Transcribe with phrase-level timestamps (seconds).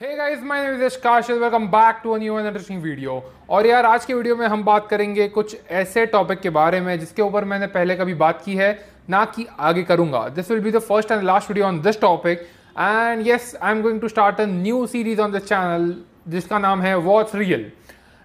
[0.00, 1.38] Hey guys, my name is Kashil.
[1.38, 3.16] Welcome back to a new and interesting video.
[3.48, 6.98] और यार आज के video में हम बात करेंगे कुछ ऐसे टॉपिक के बारे में
[7.00, 8.70] जिसके ऊपर मैंने पहले कभी बात की है
[9.10, 12.46] ना कि आगे करूँगा this will be the first and last video on this topic
[12.78, 15.94] and yes I am going to start a new series on this channel
[16.28, 17.70] जिसका नाम है वॉट्स रियल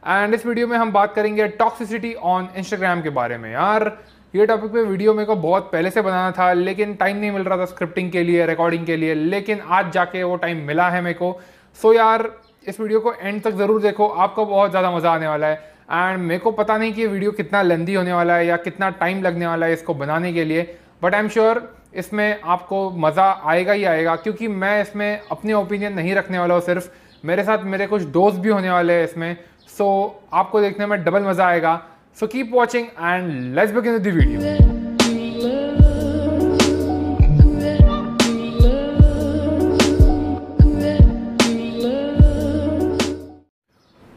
[0.04, 3.92] एंड इस वीडियो में हम बात करेंगे टॉक्सिसिटी ऑन इंस्टाग्राम के बारे में यार
[4.34, 7.44] ये टॉपिक पे वीडियो मेरे को बहुत पहले से बनाना था लेकिन टाइम नहीं मिल
[7.44, 11.02] रहा था स्क्रिप्टिंग के लिए रिकॉर्डिंग के लिए लेकिन आज जाके वो टाइम मिला है
[11.02, 11.32] मेरे को
[11.78, 12.30] सो so यार
[12.68, 15.55] इस वीडियो को एंड तक ज़रूर देखो आपको बहुत ज़्यादा मज़ा आने वाला है।
[15.91, 18.90] एंड मेरे को पता नहीं कि ये वीडियो कितना लेंदी होने वाला है या कितना
[19.00, 20.64] टाइम लगने वाला है इसको बनाने के लिए
[21.03, 21.62] बट आई एम श्योर
[21.95, 26.62] इसमें आपको मज़ा आएगा ही आएगा क्योंकि मैं इसमें अपने ओपिनियन नहीं रखने वाला हूँ
[26.62, 26.90] सिर्फ़।
[27.23, 29.36] मेरे साथ मेरे कुछ दोस्त भी होने वाले हैं इसमें।
[29.67, 31.81] सो so, आपको देखने में डबल मज़ा आएगा।
[32.17, 34.75] So keep watching and let's begin the video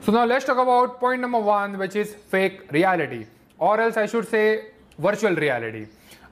[0.09, 3.27] So now let's talk about point number one, which is fake reality,
[3.61, 4.45] or else I should say
[4.99, 5.83] virtual reality.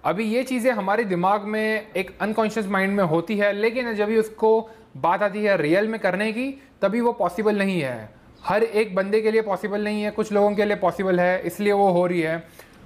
[0.04, 4.16] अभी ये चीज़ें हमारे दिमाग में एक अनकॉन्शियस माइंड में होती है लेकिन जब भी
[4.18, 4.50] उसको
[5.02, 6.48] बात आती है रियल में करने की
[6.82, 7.98] तभी वो पॉसिबल नहीं है
[8.44, 11.72] हर एक बंदे के लिए पॉसिबल नहीं है कुछ लोगों के लिए पॉसिबल है इसलिए
[11.74, 12.42] वो हो रही है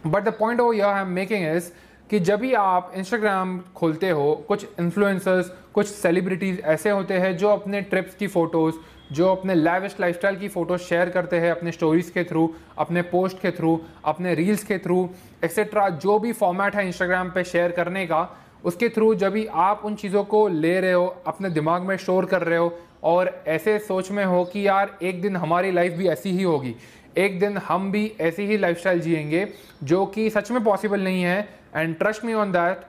[0.06, 1.70] बट द पॉइंट ओ आई एम मेकिंग इज़
[2.10, 7.48] कि जब भी आप इंस्टाग्राम खोलते हो कुछ इन्फ्लुएंसर्स कुछ सेलिब्रिटीज़ ऐसे होते हैं जो
[7.50, 8.74] अपने ट्रिप्स की फ़ोटोज़
[9.12, 13.40] जो अपने लाइविश लाइफस्टाइल की फ़ोटो शेयर करते हैं, अपने स्टोरीज़ के थ्रू अपने पोस्ट
[13.40, 15.08] के थ्रू अपने रील्स के थ्रू
[15.44, 18.28] एक्सेट्रा जो भी फॉर्मेट है इंस्टाग्राम पे शेयर करने का,
[18.64, 22.24] उसके थ्रू जब भी आप उन चीज़ों को ले रहे हो, अपने दिमाग में स्टोर
[22.24, 26.08] कर रहे हो, और ऐसे सोच में हो कि यार, एक दिन हमारी लाइफ भी
[26.08, 26.74] ऐसी ही होगी,
[27.18, 29.46] एक दिन हम भी ऐसी ही लाइफस्टाइल जिएँगे,
[29.84, 32.80] जो कि सच में पॉसिबल नहीं है and trust me on that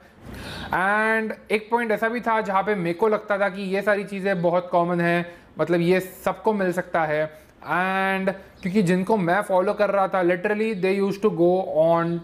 [0.73, 4.03] and एक पॉइंट ऐसा भी था जहाँ पे मेरे को लगता था कि ये सारी
[4.03, 7.23] चीज़ें बहुत कॉमन है मतलब ये सबको मिल सकता है।
[7.63, 12.17] एंड क्योंकि जिनको मैं फॉलो कर रहा था literally they use to go on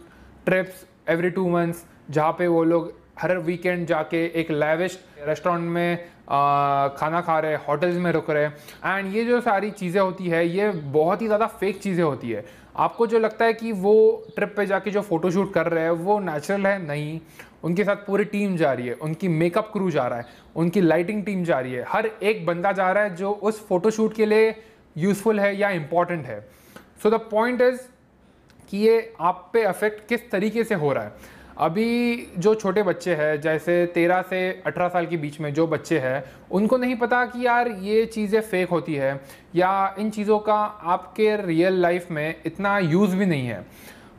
[0.45, 6.07] trips every two months जहाँ पे वो लोग हर वीकेंड जाके एक लेविश रेस्टोरेंट में
[6.29, 10.47] आ, खाना खा रहे होटल्स में रुक रहे। एंड ये जो सारी चीज़ें होती है
[10.47, 12.43] ये बहुत ही ज़्यादा फेक चीज़ें होती है।
[12.75, 13.93] आपको जो लगता है कि वो
[14.35, 16.77] ट्रिप पे जाके जो फोटोशूट कर रहे हैं वो नेचुरल है?
[16.87, 17.19] नहीं।
[17.63, 20.25] उनके साथ पूरी टीम जा रही है, उनकी मेकअप क्रू जा रहा है,
[20.55, 24.15] उनकी लाइटिंग टीम जा रही है। हर एक बंदा जा रहा है जो उस फोटोशूट
[24.15, 24.55] के लिए
[24.97, 26.39] यूज़फुल है या इंपॉर्टेंट है।
[27.03, 27.79] सो द पॉइंट इज़
[28.69, 33.13] कि ये आप पे अफेक्ट किस तरीके से हो रहा है। अभी जो छोटे बच्चे
[33.15, 37.23] हैं, जैसे तेरह से अठारह साल के बीच में जो बच्चे हैं, उनको नहीं पता
[37.25, 39.19] कि यार ये चीज़ें फेक होती है
[39.55, 43.65] या इन चीज़ों का आपके रियल लाइफ में इतना यूज़ भी नहीं है।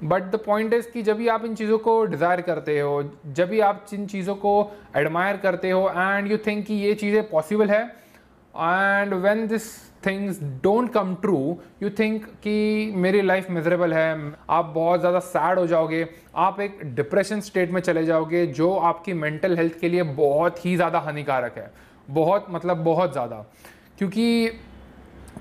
[0.04, 3.48] बट द पॉइंट इज़ कि जब भी आप इन चीज़ों को डिज़ायर करते हो, जब
[3.48, 7.70] भी आप इन चीज़ों को एडमायर करते हो एंड यू थिंक कि ये चीज़ें पॉसिबल
[7.70, 7.82] है
[8.54, 9.66] and when this
[10.06, 11.38] things don't come true
[11.82, 16.06] you think कि मेरी लाइफ मिजरेबल है, आप बहुत ज़्यादा सैड हो जाओगे,
[16.37, 20.76] आप एक डिप्रेशन स्टेट में चले जाओगे, जो आपकी मेंटल हेल्थ के लिए बहुत ही
[20.76, 21.70] ज़्यादा हानिकारक है।
[22.10, 23.44] बहुत मतलब बहुत ज़्यादा।
[23.98, 24.50] क्योंकि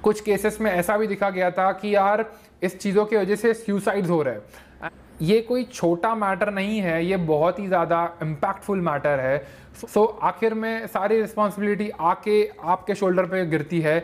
[0.03, 2.25] कुछ केसेस में ऐसा भी दिखा गया था कि यार
[2.61, 4.91] इस चीज़ों की वजह से सुसाइड्स हो रहे हैं।
[5.21, 9.37] ये कोई छोटा मैटर नहीं है ये बहुत ही ज़्यादा इम्पैक्टफुल मैटर है।
[9.75, 13.99] सो so, आखिर में सारी रिस्पॉन्सिबिलिटी आके आपके शोल्डर पे गिरती है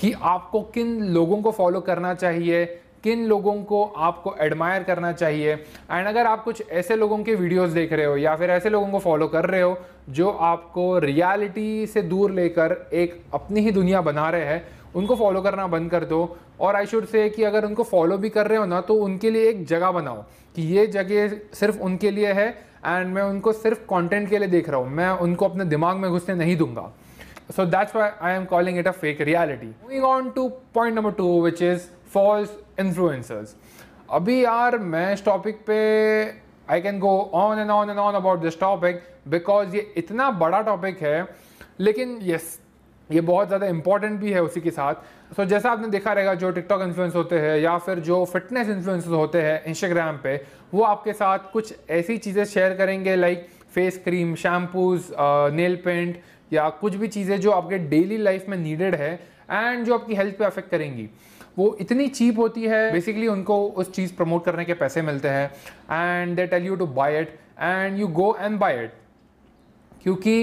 [0.00, 2.64] कि आपको किन लोगों को फॉलो करना चाहिए
[3.04, 7.70] किन लोगों को आपको एडमायर करना चाहिए। एंड अगर आप कुछ ऐसे लोगों के वीडियोस
[7.70, 9.76] देख रहे हो या फिर ऐसे लोगों को फॉलो कर रहे हो
[10.10, 14.64] जो आपको रियलिटी से दूर लेकर एक अपनी ही दुनिया बना रहे हैं
[14.96, 18.28] उनको फॉलो करना बंद कर दो। और आई शुड से कि अगर उनको फॉलो भी
[18.30, 20.22] कर रहे हो ना तो उनके लिए एक जगह बनाओ
[20.56, 22.48] कि ये जगह सिर्फ़ उनके लिए है
[22.86, 26.10] एंड मैं उनको सिर्फ़ कंटेंट के लिए देख रहा हूँ। मैं उनको अपने दिमाग में
[26.10, 26.90] घुसने नहीं दूँगा।
[27.56, 29.70] So that's why I am calling it a fake reality.
[29.84, 30.44] Moving on to
[30.76, 33.54] point number two, which is false influencers.
[34.10, 35.76] अभी यार मैं इस टॉपिक पे
[36.70, 40.60] I can go on and on and on about this topic because ये इतना बड़ा
[40.62, 41.26] topic है।
[41.80, 42.58] लेकिन यस
[43.10, 46.34] ये बहुत ज़्यादा इंपॉर्टेंट भी है उसी के साथ। सो so, जैसा आपने देखा रहेगा
[46.34, 50.36] जो टिकटॉक इन्फ्लुएंस होते हैं या फिर जो फिटनेस इन्फ्लुएंस होते हैं इंस्टाग्राम पे
[50.74, 55.10] वो आपके साथ कुछ ऐसी चीज़ें शेयर करेंगे like face cream shampoos
[55.54, 56.20] nail paint
[56.52, 59.12] या कुछ भी चीज़ें जो आपके डेली लाइफ में नीडेड है
[59.50, 61.08] एंड जो आपकी हेल्थ पे अफेक्ट करेंगी।
[61.58, 65.46] वो इतनी चीप होती है बेसिकली उनको उस चीज़ प्रमोट करने के पैसे मिलते हैं
[65.92, 68.92] and they tell you to buy it and you go and buy it
[70.02, 70.34] क्योंकि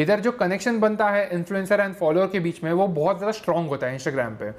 [0.00, 3.68] इधर जो कनेक्शन बनता है इन्फ्लुएंसर एंड फॉलोअर के बीच में, वो बहुत ज़्यादा स्ट्रॉन्ग
[3.68, 4.52] होता है इंस्टाग्राम पे।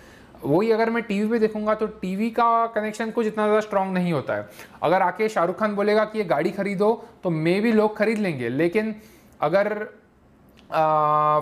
[0.43, 4.13] वही अगर मैं टीवी पे देखूँगा तो टीवी का कनेक्शन कुछ इतना ज़्यादा स्ट्रॉन्ग नहीं
[4.13, 4.47] होता है।
[4.83, 6.93] अगर आके शाहरुख खान बोलेगा कि ये गाड़ी खरीदो
[7.23, 8.95] तो मे भी लोग खरीद लेंगे। लेकिन
[9.41, 9.73] अगर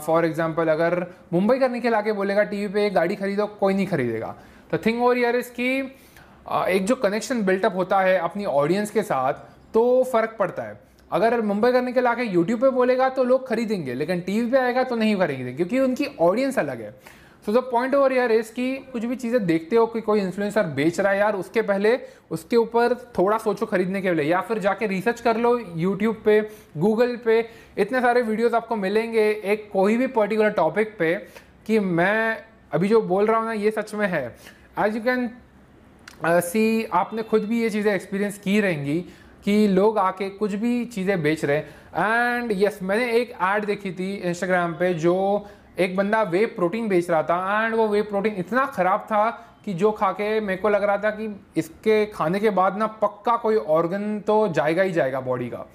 [0.02, 3.88] फॉर एग्ज़ाम्पल अगर मुंबई का निखिल आके बोलेगा टीवी पे एक गाड़ी खरीदो, कोई नहीं
[3.88, 4.36] खरीदेगा।
[4.72, 5.78] तो थिंग ओवर ईयर इज़ की
[6.70, 9.34] एक जो कनेक्शन बिल्टअप होता है अपनी ऑडियंस के साथ
[9.74, 10.80] तो फ़र्क पड़ता है।
[11.12, 14.84] अगर मुंबई करने के लाके यूट्यूब पे बोलेगा तो लोग खरीदेंगे, लेकिन टीवी पे आएगा
[14.84, 16.94] तो नहीं खरीदेंगे, क्योंकि उनकी ऑडियंस अलग है।
[17.46, 20.64] सो द पॉइंट ओवर यार इस कि कुछ भी चीज़ें देखते हो कि कोई इन्फ्लुएंसर
[20.76, 21.98] बेच रहा है यार, उसके पहले
[22.32, 26.40] उसके ऊपर थोड़ा सोचो खरीदने के लिए, या फिर जाके रिसर्च कर लो यूट्यूब पे
[26.78, 27.40] गूगल पे,
[27.78, 31.14] इतने सारे वीडियोस आपको मिलेंगे एक कोई भी पर्टिकुलर टॉपिक पे
[31.68, 32.38] कि मैं
[32.74, 34.26] अभी जो बोल रहा हूँ ना, ये सच में है।
[34.80, 35.30] एज यू कैन
[36.26, 39.04] सी आपने खुद भी ये चीज़ें एक्सपीरियंस की रहेंगी।
[39.46, 43.92] कि लोग आके कुछ भी चीज़ें बेच रहे हैं। एंड यस मैंने एक ऐड देखी
[43.92, 45.16] थी इंस्टाग्राम पे जो
[45.80, 49.30] एक बंदा वे प्रोटीन बेच रहा था। एंड वो वे प्रोटीन इतना ख़राब था
[49.66, 52.88] कि जो खा के मेरे को लग रहा था कि इसके खाने के बाद ना
[53.02, 55.66] पक्का कोई ऑर्गन तो जाएगा ही जाएगा बॉडी का।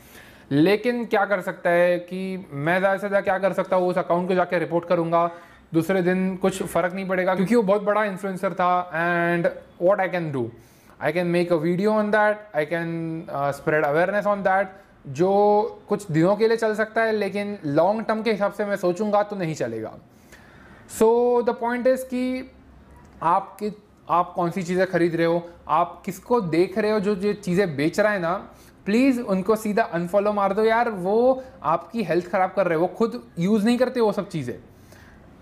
[0.50, 3.88] लेकिन क्या कर सकता है कि मैं ज़्यादा से ज़्यादा क्या कर सकता हूँ?
[3.88, 5.30] उस अकाउंट को जाके रिपोर्ट करूँगा।
[5.74, 9.48] दूसरे दिन कुछ फ़र्क नहीं पड़ेगा क्योंकि वो बहुत बड़ा इन्फ्लुएंसर था। And
[9.82, 10.50] what I can do
[11.04, 14.68] I can make a video on that I can spread awareness on that
[15.12, 15.30] जो
[15.88, 19.22] कुछ दिनों के लिए चल सकता है, लेकिन लॉन्ग टर्म के हिसाब से मैं सोचूँगा
[19.22, 19.92] तो नहीं चलेगा।
[20.90, 22.50] सो द पॉइंट इज़ कि
[23.22, 23.70] आप कि,
[24.10, 27.76] आप कौन सी चीज़ें खरीद रहे हो, आप किसको देख रहे हो, जो जो चीज़ें
[27.76, 28.34] बेच रहा है ना
[28.86, 32.88] प्लीज़ उनको सीधा अनफॉलो मार दो यार। वो आपकी हेल्थ ख़राब कर रहे हो, वो
[32.88, 34.58] खुद यूज़ नहीं करते वो सब चीज़ें।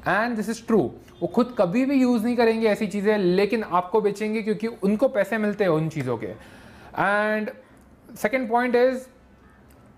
[0.08, 0.78] एंड दिस इज़ ट्रू
[1.20, 5.38] वो खुद कभी भी यूज़ नहीं करेंगे ऐसी चीज़ें, लेकिन आपको बेचेंगे क्योंकि उनको पैसे
[5.38, 7.50] मिलते हैं उन चीज़ों के। And
[8.16, 9.06] second point is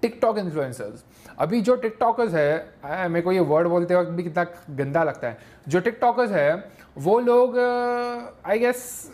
[0.02, 1.04] TikTok influencers
[1.38, 5.38] अभी जो टिकटॉकर्स है मेरे को ये वर्ड बोलते वक्त भी कितना गंदा लगता है।
[5.68, 6.54] जो टिकटॉकर्स है,
[6.98, 9.10] वो लोग आई गेस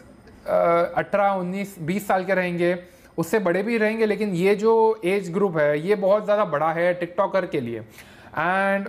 [0.46, 2.76] अठारह, उन्नीस, बीस साल के रहेंगे।
[3.18, 6.92] उससे बड़े भी रहेंगे, लेकिन ये जो एज ग्रुप है, ये बहुत ज़्यादा बड़ा है
[6.94, 8.88] टिकटॉकर के लिए। And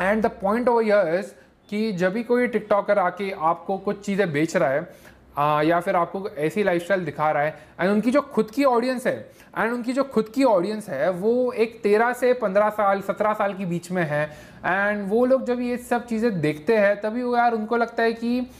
[0.00, 1.32] and the point of here is
[1.68, 5.96] कि जब भी कोई टिकटॉकर आके आपको कुछ चीज़ें बेच रहा है आ, या फिर
[5.96, 9.14] आपको ऐसी लाइफस्टाइल दिखा रहा है एंड उनकी जो खुद की ऑडियंस है
[9.58, 13.54] एंड उनकी जो खुद की ऑडियंस है वो एक तेरह से पंद्रह साल सत्रह साल
[13.54, 14.24] के बीच में है।
[14.66, 18.12] एंड वो लोग जब ये सब चीज़ें देखते हैं तभी वो यार उनको लगता है
[18.12, 18.50] कि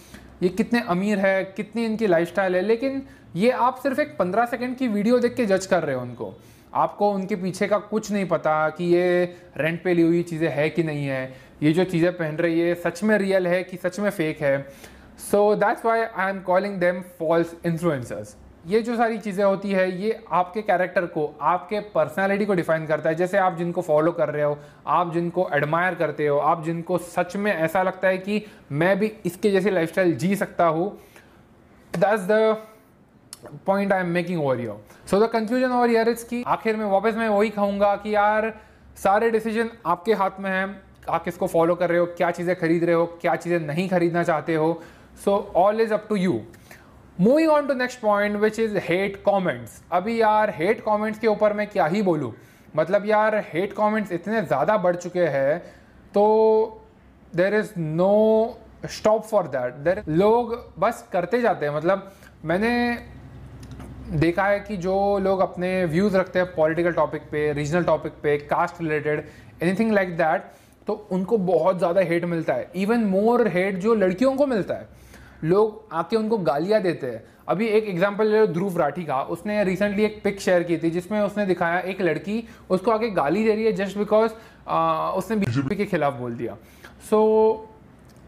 [0.43, 3.03] ये कितने अमीर है कितनी इनकी लाइफस्टाइल है। लेकिन
[3.37, 6.35] ये आप सिर्फ़ एक पंद्रह सेकेंड की वीडियो देख के जज कर रहे हो उनको।
[6.75, 9.25] आपको उनके पीछे का कुछ नहीं पता कि ये
[9.57, 11.25] रेंट पे ली हुई चीज़ें है कि नहीं है।
[11.63, 14.59] ये जो चीज़ें पहन रही है सच में रियल है कि सच में फेक है?
[15.31, 18.37] So that's why I am calling them false influencers
[18.67, 23.09] ये जो सारी चीज़ें होती है, ये आपके कैरेक्टर को, आपके पर्सनालिटी को डिफाइन करता
[23.09, 26.99] है। जैसे आप जिनको फॉलो कर रहे हो, आप जिनको एडमायर करते हो, आप जिनको
[26.99, 30.91] सच में ऐसा लगता है कि मैं भी इसके जैसी लाइफस्टाइल जी सकता हूँ।
[31.95, 32.57] That's the
[33.67, 36.85] point I am making over here so the conclusion over here is की आखिर में
[36.87, 38.53] वापस मैं वही कहूँगा कि यार,
[38.97, 42.07] सारे डिसीज़न आपके हाथ में हैं। आप किसको फॉलो कर रहे हो?
[42.07, 43.07] क्या चीज़ें खरीद रहे हो?
[43.21, 44.81] क्या चीज़ें नहीं खरीदना चाहते हो?
[45.25, 46.41] So all is up to you
[47.21, 51.53] moving on to next point which is hate comments अभी यार हेट कॉमेंट्स के ऊपर
[51.53, 52.33] मैं क्या ही बोलूँ?
[52.77, 55.59] मतलब यार हेट कॉमेंट्स इतने ज़्यादा बढ़ चुके हैं
[56.15, 56.25] तो
[57.37, 58.59] there is no
[58.91, 62.11] stop for that there लोग बस करते जाते हैं। मतलब
[62.45, 62.73] मैंने
[64.13, 68.37] देखा है कि जो लोग अपने व्यूज़ रखते हैं पॉलिटिकल टॉपिक पे रीजनल टॉपिक पे
[68.39, 69.25] caste related
[69.63, 70.43] anything like that
[70.87, 74.89] तो उनको बहुत ज़्यादा हेट मिलता है। इवन मोर हेट जो लड़कियों को मिलता है।
[75.45, 79.63] लोग आके उनको गालियाँ देते हैं। अभी एक एग्ज़ाम्पल ले लो ध्रुव राठी का। उसने
[79.65, 83.55] रिसेंटली एक पिक शेयर की थी जिसमें उसने दिखाया एक लड़की उसको आके गाली दे
[83.55, 84.33] रही है जस्ट बिकॉज़
[85.17, 86.57] उसने बीजेपी के खिलाफ बोल दिया।
[87.11, 87.21] So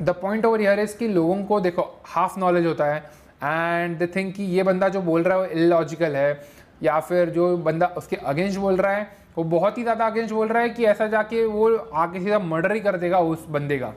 [0.03, 3.03] the point over here is कि लोगों को देखो हाफ़ नॉलेज होता है।
[3.45, 6.41] एंड द थिंक कि ये बंदा जो बोल रहा है वो इलॉजिकल है,
[6.83, 10.49] या फिर जो बंदा उसके अगेंस्ट बोल रहा है, वो बहुत ही ज़्यादा अगेंस्ट बोल
[10.49, 13.93] रहा है कि ऐसा जाके वो आके सीधा मर्डर ही कर देगा उस बंदे का।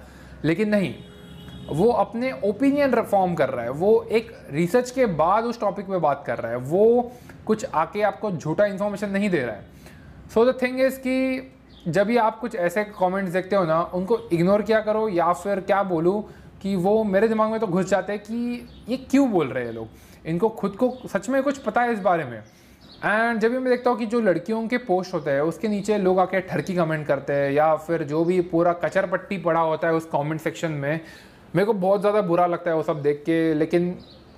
[0.45, 0.93] लेकिन नहीं,
[1.69, 5.97] वो अपने ओपिनियन फॉर्म कर रहा है। वो एक रिसर्च के बाद उस टॉपिक पे
[5.99, 7.11] बात कर रहा है। वो
[7.45, 9.65] कुछ आके आपको झूठा इन्फॉर्मेशन नहीं दे रहा है।
[10.33, 11.53] सो द थिंग इज़ कि
[11.87, 15.59] जब भी आप कुछ ऐसे कमेंट्स देखते हो ना, उनको इग्नोर किया करो, या फिर
[15.61, 16.23] क्या बोलूँ
[16.61, 19.73] कि वो मेरे दिमाग में तो घुस जाते हैं कि ये क्यों बोल रहे हैं
[19.73, 19.87] लोग?
[20.25, 22.37] इनको खुद को सच में कुछ पता है इस बारे में।
[23.05, 25.97] एंड जब भी मैं देखता हूँ कि जो लड़कियों के पोस्ट होते हैं, उसके नीचे
[25.97, 29.87] लोग आके ठरकी कमेंट करते हैं, या फिर जो भी पूरा कचर पट्टी पड़ा होता
[29.87, 30.99] है उस कमेंट सेक्शन में,
[31.55, 33.91] मेरे को बहुत ज़्यादा बुरा लगता है वो सब देख के, लेकिन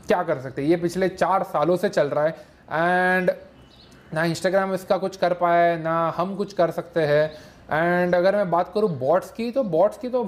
[0.08, 2.36] क्या कर सकते ये पिछले चार सालों से चल रहा है
[2.72, 3.32] एंड
[4.14, 7.32] ना इंस्टाग्राम इसका कुछ कर है, ना हम कुछ कर सकते हैं।
[7.72, 10.24] एंड अगर मैं बात करूँ बॉट्स की तो बॉट्स की तो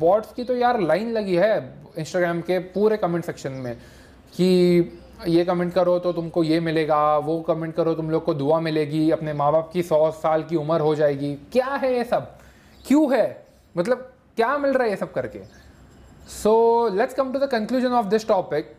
[0.00, 1.56] बॉट्स की तो यार लाइन लगी है
[1.98, 3.74] इंस्टाग्राम के पूरे कमेंट सेक्शन में
[4.36, 8.60] कि ये कमेंट करो तो तुमको ये मिलेगा, वो कमेंट करो तुम लोग को दुआ
[8.60, 12.30] मिलेगी, अपने माँ बाप की सौ साल की उम्र हो जाएगी। क्या है ये सब?
[12.86, 13.46] क्यों है?
[13.76, 15.40] मतलब क्या मिल रहा है ये सब करके?
[16.42, 18.72] So let's come to the conclusion of this topic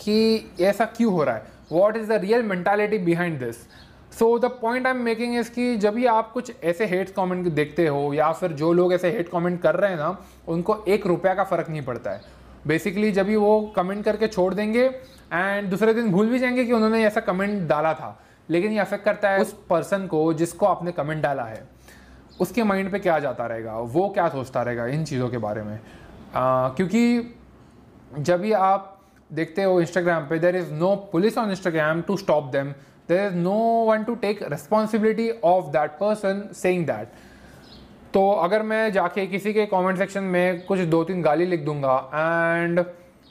[0.00, 1.42] कि ऐसा क्यों हो रहा है?
[1.72, 3.56] What is the real mentality behind this
[4.18, 7.46] so the point I am making is कि जब भी आप कुछ ऐसे हेट कमेंट
[7.48, 10.16] देखते हो या फिर जो लोग ऐसे हेट कमेंट कर रहे हैं ना
[10.48, 12.20] उनको एक रुपया का फ़र्क नहीं पड़ता है।
[12.66, 14.84] बेसिकली जब भी वो कमेंट करके छोड़ देंगे
[15.32, 19.04] एंड दूसरे दिन भूल भी जाएँगे कि उन्होंने ऐसा कमेंट डाला था। लेकिन ये अफेक्ट
[19.04, 21.68] करता है उस पर्सन को जिसको आपने कमेंट डाला है।
[22.40, 23.78] उसके माइंड पे क्या जाता रहेगा?
[23.78, 25.80] वो क्या सोचता रहेगा इन चीज़ों के बारे में?
[26.34, 27.34] आ, क्योंकि
[28.18, 29.00] जब भी आप
[29.32, 32.72] देखते हो इंस्टाग्राम पे there is no police on Instagram to stop them
[33.08, 37.08] there is no one to take responsibility of that person saying that
[38.14, 41.96] तो अगर मैं जाके किसी के कमेंट सेक्शन में कुछ दो तीन गाली लिख दूँगा
[42.14, 42.84] एंड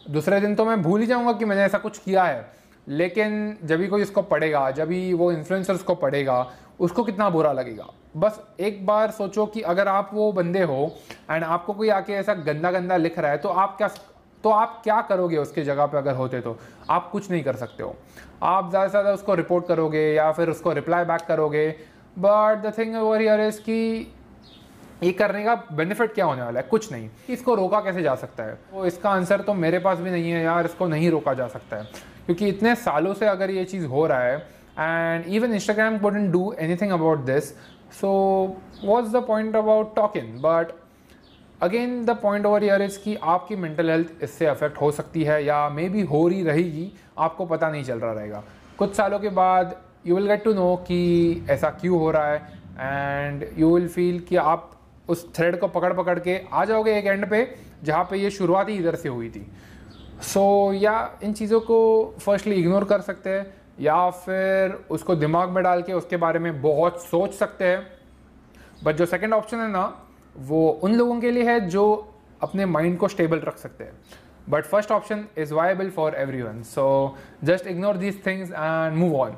[0.10, 2.46] दूसरे दिन तो मैं भूल ही जाऊँगा कि मैंने ऐसा कुछ किया है।
[2.88, 7.51] लेकिन जब भी कोई इसको पढ़ेगा, जब भी वो इन्फ्लुएंसर्स को पढ़ेगा, उसको कितना बुरा
[7.53, 7.86] लगेगा?
[8.18, 10.92] बस एक बार सोचो कि अगर आप वो बंदे हो
[11.32, 13.88] एंड आपको कोई आके ऐसा गंदा गंदा लिख रहा है तो आप क्या
[14.43, 16.57] तो आप क्या करोगे उसके जगह पे अगर होते तो?
[16.89, 17.95] आप कुछ नहीं कर सकते हो।
[18.43, 21.69] आप ज़्यादा से ज़्यादा उसको रिपोर्ट करोगे या फिर उसको रिप्लाई बैक करोगे।
[22.15, 24.12] But the thing over here is कि
[25.03, 26.65] ये करने का बेनिफिट क्या होने वाला है?
[26.69, 28.53] कुछ नहीं। इसको रोका कैसे जा सकता है?
[28.71, 31.77] तो इसका आंसर तो मेरे पास भी नहीं है यार, इसको नहीं रोका जा सकता
[31.77, 31.83] है।
[32.25, 34.38] क्योंकि इतने सालों से अगर ये चीज़ हो रहा है
[34.79, 37.50] and even Instagram wouldn't do anything about this
[37.93, 38.12] so
[38.83, 40.71] was the point about talking but
[41.63, 45.43] again the point over here is कि आपकी मेंटल हेल्थ इससे अफेक्ट हो सकती है
[45.46, 48.43] या मे बी हो रही रहेगी आपको पता नहीं चल रहा रहेगा।
[48.77, 49.75] कुछ सालों के बाद
[50.08, 54.20] you will get to know कि ऐसा क्यों हो रहा है एंड यू विल फील
[54.20, 54.70] कि आप
[55.10, 57.48] उस थ्रेड को पकड़ पकड़ के आ जाओगे एक एंड पे
[57.84, 59.48] जहाँ पे ये शुरुआत ही इधर से हुई थी।
[60.22, 61.79] सो so, या इन चीज़ों को
[62.20, 66.62] फर्स्टली इग्नोर कर सकते हैं या फिर उसको दिमाग में डाल के उसके बारे में
[66.62, 67.88] बहुत सोच सकते हैं।
[68.84, 70.02] बट जो सेकेंड ऑप्शन है ना
[70.37, 71.85] वो उन लोगों के लिए है जो
[72.41, 73.93] अपने माइंड को स्टेबल रख सकते हैं।
[74.49, 76.85] But first option is viable for everyone so
[77.43, 79.37] just ignore these things and move on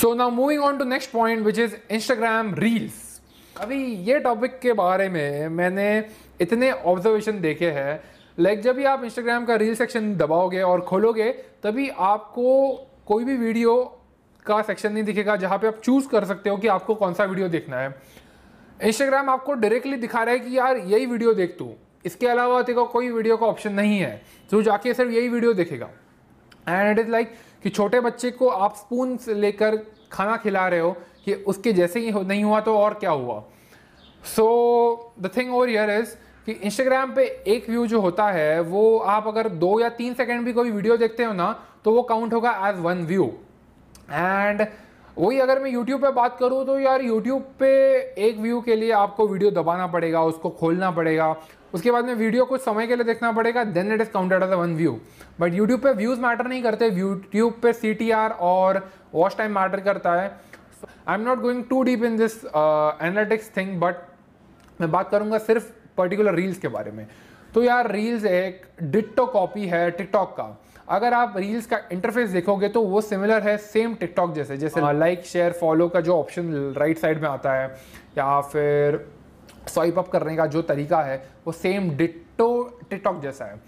[0.00, 3.20] so now moving on to next point which is Instagram reels
[3.56, 5.88] अभी ये टॉपिक के बारे में मैंने
[6.40, 8.00] इतने ऑब्जर्वेशन देखे हैं।
[8.38, 11.30] लाइक जब भी आप इंस्टाग्राम का रील सेक्शन दबाओगे और खोलोगे,
[11.62, 12.70] तभी आपको
[13.06, 13.74] कोई भी वीडियो
[14.46, 17.24] का सेक्शन नहीं दिखेगा जहाँ पे आप चूज़ कर सकते हो कि आपको कौन सा
[17.24, 17.94] वीडियो देखना है।
[18.82, 21.70] इंस्टाग्राम आपको डायरेक्टली दिखा रहा है कि यार, यही वीडियो देख तू।
[22.04, 24.20] इसके अलावा तेरे कोई वीडियो का ऑप्शन नहीं है।
[24.50, 25.88] तो जाके सिर्फ़ यही वीडियो देखेगा।
[26.68, 29.76] एंड इट इज़ लाइक कि छोटे बच्चे को आप स्पून लेकर
[30.12, 30.90] खाना खिला रहे हो
[31.24, 33.42] कि उसके जैसे ही नहीं हुआ तो और क्या हुआ?
[34.26, 36.14] So the thing over here is
[36.46, 40.44] कि इंस्टाग्राम पे एक व्यू जो होता है, वो आप अगर दो या तीन सेकंड
[40.44, 41.52] भी कोई वीडियो देखते हो ना
[41.84, 43.24] तो वो काउंट होगा एज वन व्यू
[44.10, 44.66] एंड
[45.18, 47.70] वही अगर मैं यूट्यूब पे बात करूँ तो यार यूट्यूब पे
[48.18, 51.34] एक व्यू के लिए आपको वीडियो दबाना पड़ेगा, उसको खोलना पड़ेगा।
[51.74, 54.50] उसके बाद में वीडियो कुछ समय के लिए देखना पड़ेगा then it is counted as
[54.50, 54.98] one view
[55.40, 60.14] but YouTube पे व्यूज़ मैटर नहीं करते यूट्यूब पे सीटीआर और वॉच टाइम मैटर करता
[60.14, 60.28] है।
[61.08, 63.96] I am not going to deep in this analytics thing but
[64.80, 67.06] मैं बात करूँगा सिर्फ़ पर्टिकुलर रील्स के बारे में।
[67.54, 70.44] तो यार रील्स एक डिट्टो कॉपी है टिकटॉक का।
[70.90, 75.24] अगर आप रील्स का इंटरफेस देखोगे तो वो सिमिलर है सेम टिकटॉक जैसे जैसे लाइक
[75.24, 77.68] शेयर फॉलो का जो ऑप्शन राइट साइड में आता है
[78.18, 79.08] या फिर
[79.68, 81.16] स्वाइप अप करने का जो तरीका है
[81.46, 83.60] वो सेम डिट्टो टिकटॉक जैसा है।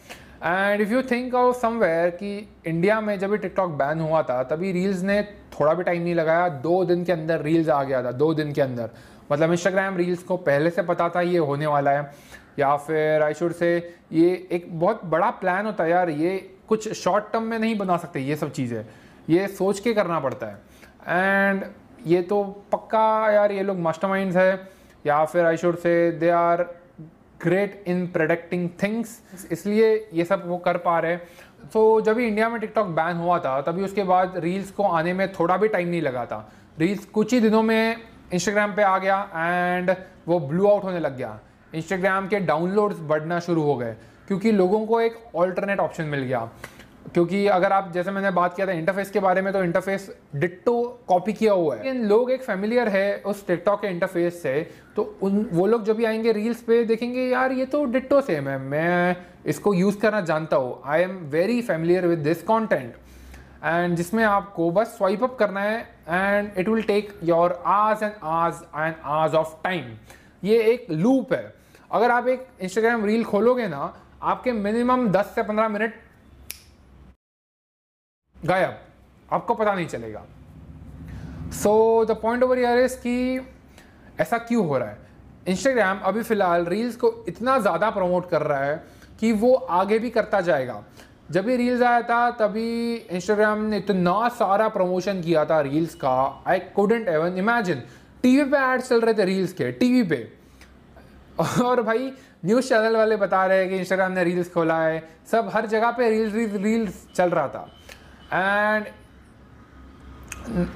[0.44, 4.42] And if you think of somewhere कि इंडिया में जब भी टिकटॉक बैन हुआ था
[4.42, 5.22] तभी रील्स ने
[5.60, 8.52] थोड़ा भी टाइम नहीं लगाया दो दिन के अंदर रील्स आ गया था दो दिन
[8.52, 8.90] के अंदर।
[9.32, 12.10] मतलब इंस्टाग्राम रील्स को पहले से पता था ये होने वाला है।
[12.58, 16.92] या फिर आई शुड से ये एक बहुत बड़ा प्लान होता है यार ये कुछ
[16.94, 18.84] शॉर्ट टर्म में नहीं बना सकते, ये सब चीज़ें।
[19.28, 20.60] ये सोच के करना पड़ता है।
[21.08, 21.64] एंड
[22.06, 24.68] ये तो पक्का यार, ये लोग मास्टर माइंड है,
[25.04, 26.62] या फिर I should say they are
[27.40, 32.26] great in producing things इसलिए ये सब वो कर पा रहे हैं। तो जब भी
[32.26, 35.68] इंडिया में टिकटॉक बैन हुआ था, तभी उसके बाद रील्स को आने में थोड़ा भी
[35.68, 36.38] टाइम नहीं लगा था।
[36.78, 37.96] रील्स कुछ ही दिनों में
[38.32, 39.94] इंस्टाग्राम पे आ गया एंड
[40.28, 41.38] वो ब्लू आउट होने लग गया।
[41.74, 43.94] इंस्टाग्राम के डाउनलोड्स बढ़ना शुरू हो गए।
[44.32, 46.38] क्योंकि लोगों को एक ऑल्टरनेट ऑप्शन मिल गया।
[47.14, 51.04] क्योंकि अगर आप, जैसे मैंने बात किया था इंटरफेस के बारे में तो इंटरफेस डिट्टो
[51.08, 54.54] कॉपी किया हुआ है। लेकिन लोग एक फेमिलियर है उस टिकटॉक के इंटरफेस से
[54.96, 58.48] तो उन, वो लोग जब भी आएँगे रील्स पे, देखेंगे, यार, ये तो डिट्टो सेम
[58.48, 62.94] है। मैं इसको यूज़ करना जानता हूँ। I am very familiar with this content
[63.64, 68.12] and जिसमें आपको बस स्वाइप अप करना है and it will take your hours and
[68.22, 69.96] hours and hours of time
[70.44, 71.54] ये एक लूप है।
[71.90, 75.94] अगर आप एक इंस्टाग्राम रील खोलोगे ना आपके मिनिमम 10 से 15 मिनट
[78.36, 78.78] गायब।
[79.28, 80.24] आपको पता नहीं चलेगा।
[81.52, 83.46] So the point over here is कि
[84.20, 84.98] ऐसा क्यों हो रहा है?
[85.48, 88.82] इंस्टाग्राम अभी फ़िलहाल रील्स को इतना ज़्यादा प्रमोट कर रहा है
[89.20, 90.82] कि वो आगे भी करता जाएगा।
[91.30, 96.42] जब ये रील्स आया था, तभी इंस्टाग्राम ने इतना सारा प्रमोशन किया था रील्स का।
[96.46, 97.82] I couldn't even imagine
[98.22, 100.32] TV पे एड्स चल रहे थे रील्स के, टीवी पे।
[101.64, 102.12] और भाई
[102.42, 105.90] न्यूज़ चैनल वाले बता रहे हैं कि इंस्टाग्राम ने रील्स खोला है। सब हर जगह
[105.90, 107.68] पे रील्स रील्स रील्स चल रहा था।
[108.32, 108.86] एंड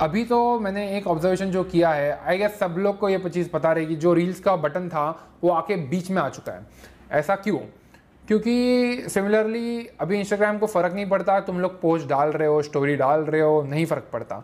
[0.00, 3.48] अभी तो मैंने एक ऑब्जर्वेशन जो किया है आई गेस सब लोग को ये चीज़
[3.50, 5.08] पता रहेगी जो रील्स का बटन था,
[5.44, 6.66] वो आके बीच में आ चुका है।
[7.12, 7.58] ऐसा क्यों?
[8.28, 12.96] क्योंकि सिमिलरली अभी इंस्टाग्राम को फ़र्क नहीं पड़ता, तुम लोग पोस्ट डाल रहे हो स्टोरी
[12.96, 14.42] डाल रहे हो, नहीं फ़र्क पड़ता।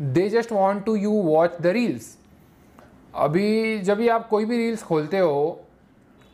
[0.00, 2.16] They just want to you watch the reels
[3.14, 5.60] अभी जब भी आप कोई भी रील्स खोलते हो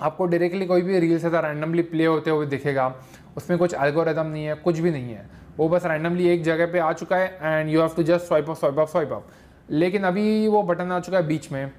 [0.00, 2.94] आपको डायरेक्टली कोई भी रील्स ऐसा रैंडमली प्ले होते हुए दिखेगा,
[3.36, 6.78] उसमें कुछ एल्गोरिदम नहीं है, कुछ भी नहीं है। वो बस रैंडमली एक जगह पे
[6.78, 9.28] आ चुका है and you have to just swipe up swipe up swipe up
[9.70, 11.72] लेकिन अभी वो बटन आ चुका है बीच में।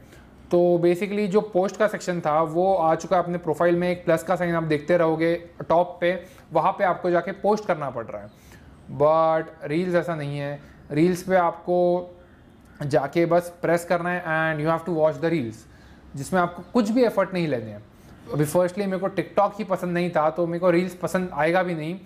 [0.52, 4.04] तो बेसिकली जो पोस्ट का सेक्शन था, वो आ चुका है अपने प्रोफ़ाइल में, एक
[4.06, 5.34] प्लस का साइन आप देखते रहोगे
[5.70, 6.14] टॉप पे,
[6.54, 8.28] वहाँ पे आपको जाके पोस्ट करना पड़ रहा है।
[8.92, 10.60] बट रील्स ऐसा नहीं है।
[10.92, 11.78] रील्स पे आपको
[12.86, 15.66] जाके बस प्रेस करना है and you have to watch the reels
[16.16, 17.84] जिसमें आपको कुछ भी एफर्ट नहीं लेने हैं।
[18.34, 21.64] अभी फर्स्टली मेरे को टिकटॉक ही पसंद नहीं था तो मेरे को रील्स पसंद आएगा
[21.64, 22.00] भी नहीं।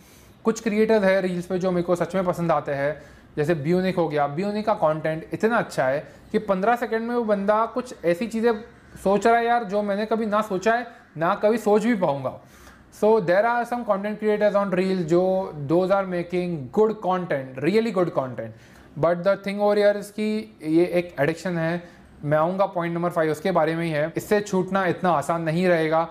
[0.46, 3.02] कुछ क्रिएटर्स है रील्स पे जो मेरे को सच में पसंद आते हैं,
[3.38, 6.00] जैसे ब्यूनिक हो गया। ब्यूनिक का कंटेंट इतना अच्छा है
[6.32, 8.54] कि 15 सेकंड में वो बंदा कुछ ऐसी चीज़ें
[9.04, 10.88] सोच रहा है यार जो मैंने कभी ना सोचा है,
[11.18, 12.40] ना कभी सोच भी पाऊँगा।
[12.94, 17.92] So there are some content creators on reels जो those are making good content really
[17.92, 18.54] good content
[18.98, 21.84] but the thing over year इसकी ये एक एडिक्शन है
[22.24, 25.68] मैं आऊँगा पॉइंट नंबर फाइव उसके बारे में ही है। इससे छूटना इतना आसान नहीं
[25.68, 26.08] रहेगा।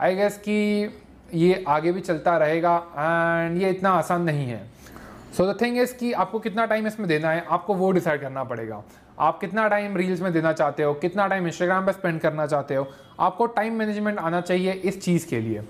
[0.00, 0.90] आई गेस कि
[1.34, 4.60] ये आगे भी चलता रहेगा एंड ये इतना आसान नहीं है।
[5.36, 8.44] सो द थिंग इज़ कि आपको कितना टाइम इसमें देना है, आपको वो डिसाइड करना
[8.44, 8.82] पड़ेगा।
[9.18, 12.74] आप कितना टाइम रील्स में देना चाहते हो, कितना टाइम इंस्टाग्राम पर स्पेंड करना चाहते
[12.74, 12.86] हो,
[13.20, 15.62] आपको टाइम मैनेजमेंट आना चाहिए इस चीज़ के लिए।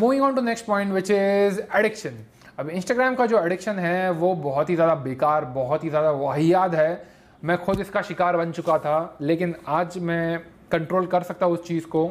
[0.00, 2.24] Moving on to next point which is addiction
[2.58, 6.74] अब इंस्टाग्राम का जो एडिक्शन है, वो बहुत ही ज़्यादा बेकार, बहुत ही ज़्यादा वाहियात
[6.74, 10.38] है। मैं खुद इसका शिकार बन चुका था, लेकिन आज मैं
[10.72, 12.10] कंट्रोल कर सकता हूँ उस चीज़ को।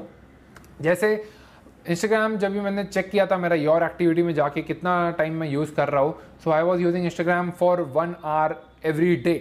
[0.82, 1.14] जैसे
[1.90, 5.50] इंस्टाग्राम जब भी मैंने चेक किया था मेरा योर एक्टिविटी में जाके कितना टाइम मैं
[5.50, 9.34] यूज़ कर रहा हूँ so I was using Instagram for one hour every day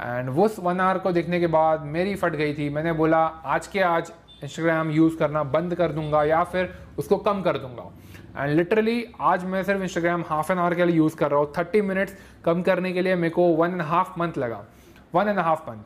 [0.00, 3.66] and उस वन आवर को देखने के बाद मेरी फट गई थी। मैंने बोला, आज
[3.66, 7.90] के आज इंस्टाग्राम यूज़ करना बंद कर दूँगा या फिर उसको कम कर दूँगा।
[8.36, 11.52] एंड लिटरली आज मैं सिर्फ़ इंस्टाग्राम हाफ़ एन आवर के लिए यूज़ कर रहा हूँ।
[11.58, 14.64] थर्टी मिनट्स कम करने के लिए मेरे को वन एंड हाफ़ मंथ लगा।
[15.14, 15.84] One and half month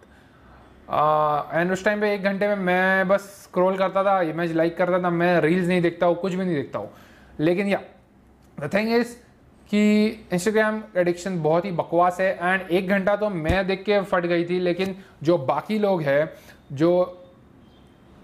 [1.54, 5.02] and उस टाइम पे एक घंटे में मैं बस स्क्रॉल करता था इमेज लाइक करता
[5.02, 6.90] था मैं रील्स नहीं देखता हूँ कुछ भी नहीं देखता हूँ।
[7.40, 7.80] लेकिन या
[8.58, 9.14] द थिंग इज़
[9.70, 14.26] कि इंस्टाग्राम एडिक्शन बहुत ही बकवास है एंड एक घंटा तो मैं देख के फट
[14.26, 16.32] गई थी लेकिन जो बाकी लोग हैं
[16.72, 16.90] जो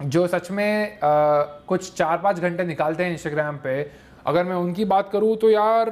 [0.03, 3.91] जो सच में आ, कुछ चार पाँच घंटे निकालते हैं इंस्टाग्राम पे
[4.27, 5.89] अगर मैं उनकी बात करूँ तो यार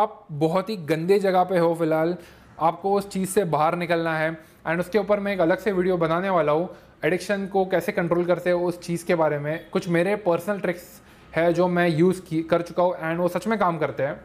[0.00, 2.16] आप बहुत ही गंदे जगह पे हो फ़िलहाल।
[2.60, 4.30] आपको उस चीज़ से बाहर निकलना है।
[4.66, 6.68] एंड उसके ऊपर मैं एक अलग से वीडियो बनाने वाला हूँ।
[7.04, 11.00] एडिक्शन को कैसे कंट्रोल करते हो उस चीज़ के बारे में। कुछ मेरे पर्सनल ट्रिक्स
[11.36, 14.20] है जो मैं यूज़ की कर चुका हूँ एंड वो सच में काम करते हैं।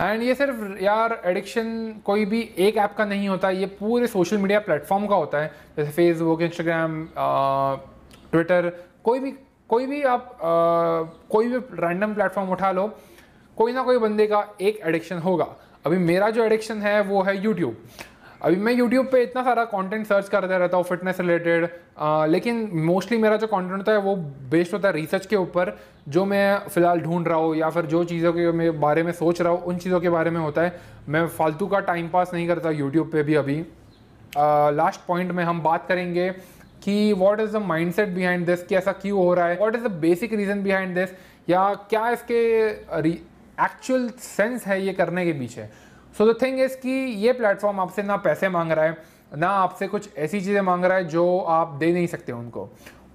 [0.00, 1.66] एंड ये सिर्फ़ यार एडिक्शन
[2.04, 5.50] कोई भी एक ऐप का नहीं होता ये पूरे सोशल मीडिया प्लेटफॉर्म का होता है।
[5.76, 7.04] जैसे फेसबुक इंस्टाग्राम
[8.32, 8.70] ट्विटर
[9.04, 9.30] कोई भी
[9.70, 10.48] कोई भी आप आ,
[11.30, 12.86] कोई भी रैंडम प्लेटफॉर्म उठा लो
[13.56, 15.46] कोई ना कोई बंदे का एक एडिक्शन होगा।
[15.86, 17.76] अभी मेरा जो एडिक्शन है, वो है यूट्यूब
[18.42, 21.68] अभी मैं यूट्यूब पे इतना सारा कंटेंट सर्च करता रहता हूँ फिटनेस रिलेटेड
[22.30, 24.14] लेकिन मोस्टली मेरा जो कंटेंट होता है, वो
[24.50, 25.76] बेस्ड होता है रिसर्च के ऊपर,
[26.08, 29.52] जो मैं फ़िलहाल ढूंढ रहा हूँ या फिर जो चीज़ों के बारे में सोच रहा
[29.52, 30.78] हूँ, उन चीज़ों के बारे में होता है.
[31.08, 33.58] मैं फालतू का टाइम पास नहीं करता यूट्यूब पर भी अभी.
[34.76, 36.30] लास्ट पॉइंट में हम बात करेंगे
[36.84, 39.58] कि what is the mindset behind this कि ऐसा क्यों हो रहा है?
[39.58, 41.14] What is the basic reason behind this
[41.48, 42.42] या क्या इसके
[43.58, 45.68] एक्चुअल सेंस है ये करने के पीछे।
[46.14, 48.96] सो द थिंग इज़ कि ये प्लेटफॉर्म आपसे ना पैसे मांग रहा है,
[49.34, 52.68] ना आपसे कुछ ऐसी चीज़ें मांग रहा है जो आप दे नहीं सकते उनको।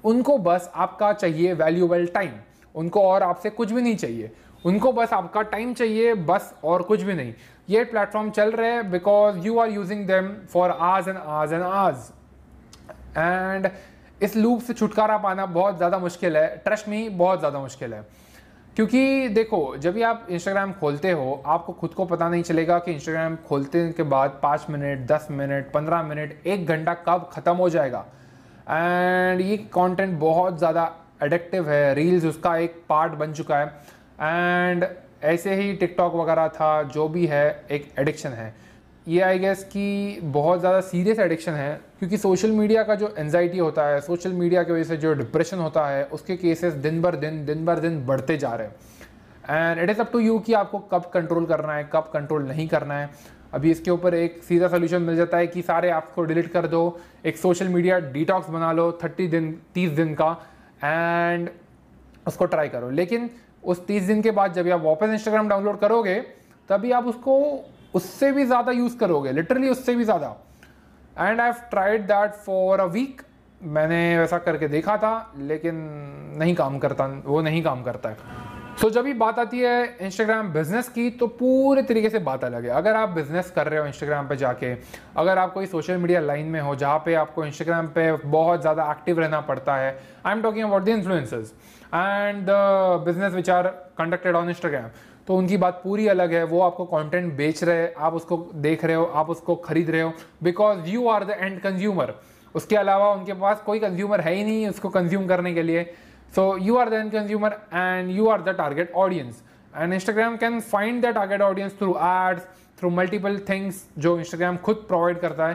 [0.04, 2.32] उनको बस आपका चाहिए वैल्यूबल टाइम
[2.76, 4.32] उनको और आपसे कुछ भी नहीं चाहिए।
[4.66, 7.34] उनको बस आपका टाइम चाहिए, बस और कुछ भी नहीं।
[7.70, 11.64] ये प्लेटफॉर्म चल रहे हैं because you are using them for आज एंड आज एंड
[11.64, 12.12] आज
[13.18, 13.70] एंड
[14.22, 18.06] इस लूप से छुटकारा पाना बहुत ज़्यादा मुश्किल है। ट्रस्ट मी बहुत ज़्यादा मुश्किल है।
[18.76, 22.92] क्योंकि देखो, जब भी आप इंस्टाग्राम खोलते हो, आपको खुद को पता नहीं चलेगा कि
[22.92, 27.70] इंस्टाग्राम खोलते के बाद पाँच मिनट, दस मिनट, पंद्रह मिनट, एक घंटा कब ख़त्म हो
[27.70, 28.06] जाएगा।
[28.70, 30.92] एंड ये कंटेंट बहुत ज़्यादा
[31.24, 33.66] एडिक्टिव है। रील्स उसका एक पार्ट बन चुका है।
[34.22, 34.86] एंड
[35.24, 38.54] ऐसे ही टिकटॉक वगैरह था, जो भी है, एक एडिक्शन है।
[39.08, 43.58] ये आई गेस कि बहुत ज़्यादा सीरियस एडिक्शन है, क्योंकि सोशल मीडिया का जो एनजाइटी
[43.58, 47.16] होता है सोशल मीडिया की वजह से जो डिप्रेशन होता है, उसके केसेस दिन भर
[47.16, 50.54] दिन दिन भर दिन बढ़ते जा रहे हैं। And it is up to you कि
[50.54, 53.10] आपको कब कंट्रोल करना है, कब कंट्रोल नहीं करना है।
[53.54, 56.68] अभी इसके ऊपर एक सीधा सोल्यूशन मिल जाता है कि सारे ऐप्स को डिलीट कर
[56.68, 60.32] दो, एक सोशल मीडिया डिटॉक्स बना लो थर्टी दिन, तीस दिन का
[60.84, 61.50] एंड
[62.28, 63.30] उसको ट्राई करो। लेकिन
[63.64, 66.20] उस तीस दिन के बाद जब आप वापस इंस्टाग्राम डाउनलोड करोगे,
[66.70, 67.36] तभी आप उसको
[67.94, 70.36] उससे भी ज़्यादा यूज़ करोगे लिटरली उससे भी ज़्यादा।
[71.18, 73.22] And I have tried that for a week
[73.62, 75.76] मैंने वैसा करके देखा था लेकिन
[76.40, 79.98] नहीं काम करता वो नहीं काम करता है। सो so, जब भी बात आती है
[80.02, 83.80] इंस्टाग्राम बिज़नेस की तो पूरे तरीके से बात अलग है। अगर आप बिज़नेस कर रहे
[83.80, 84.72] हो इंस्टाग्राम पे जाके
[85.18, 88.90] अगर आप कोई सोशल मीडिया लाइन में हो जहाँ पे आपको इंस्टाग्राम पे बहुत ज़्यादा
[88.92, 89.92] एक्टिव रहना पड़ता है
[90.26, 91.54] I am talking about the influencers
[91.94, 94.90] and the business which are conducted on Instagram
[95.28, 98.86] तो उनकी बात पूरी अलग है, वो आपको कंटेंट बेच रहे हैं, आप उसको देख
[98.86, 102.14] रहे हो, आप उसको खरीद रहे हो because you are the end consumer
[102.56, 105.84] उसके अलावा उनके पास कोई कंज्यूमर है ही नहीं उसको कंज्यूम करने के लिए.
[106.36, 110.60] So you are the end consumer and you are the target audience and Instagram can
[110.62, 112.48] find the target audience through ads
[112.80, 115.54] through multiple things जो इंस्टाग्राम खुद प्रोवाइड करता है.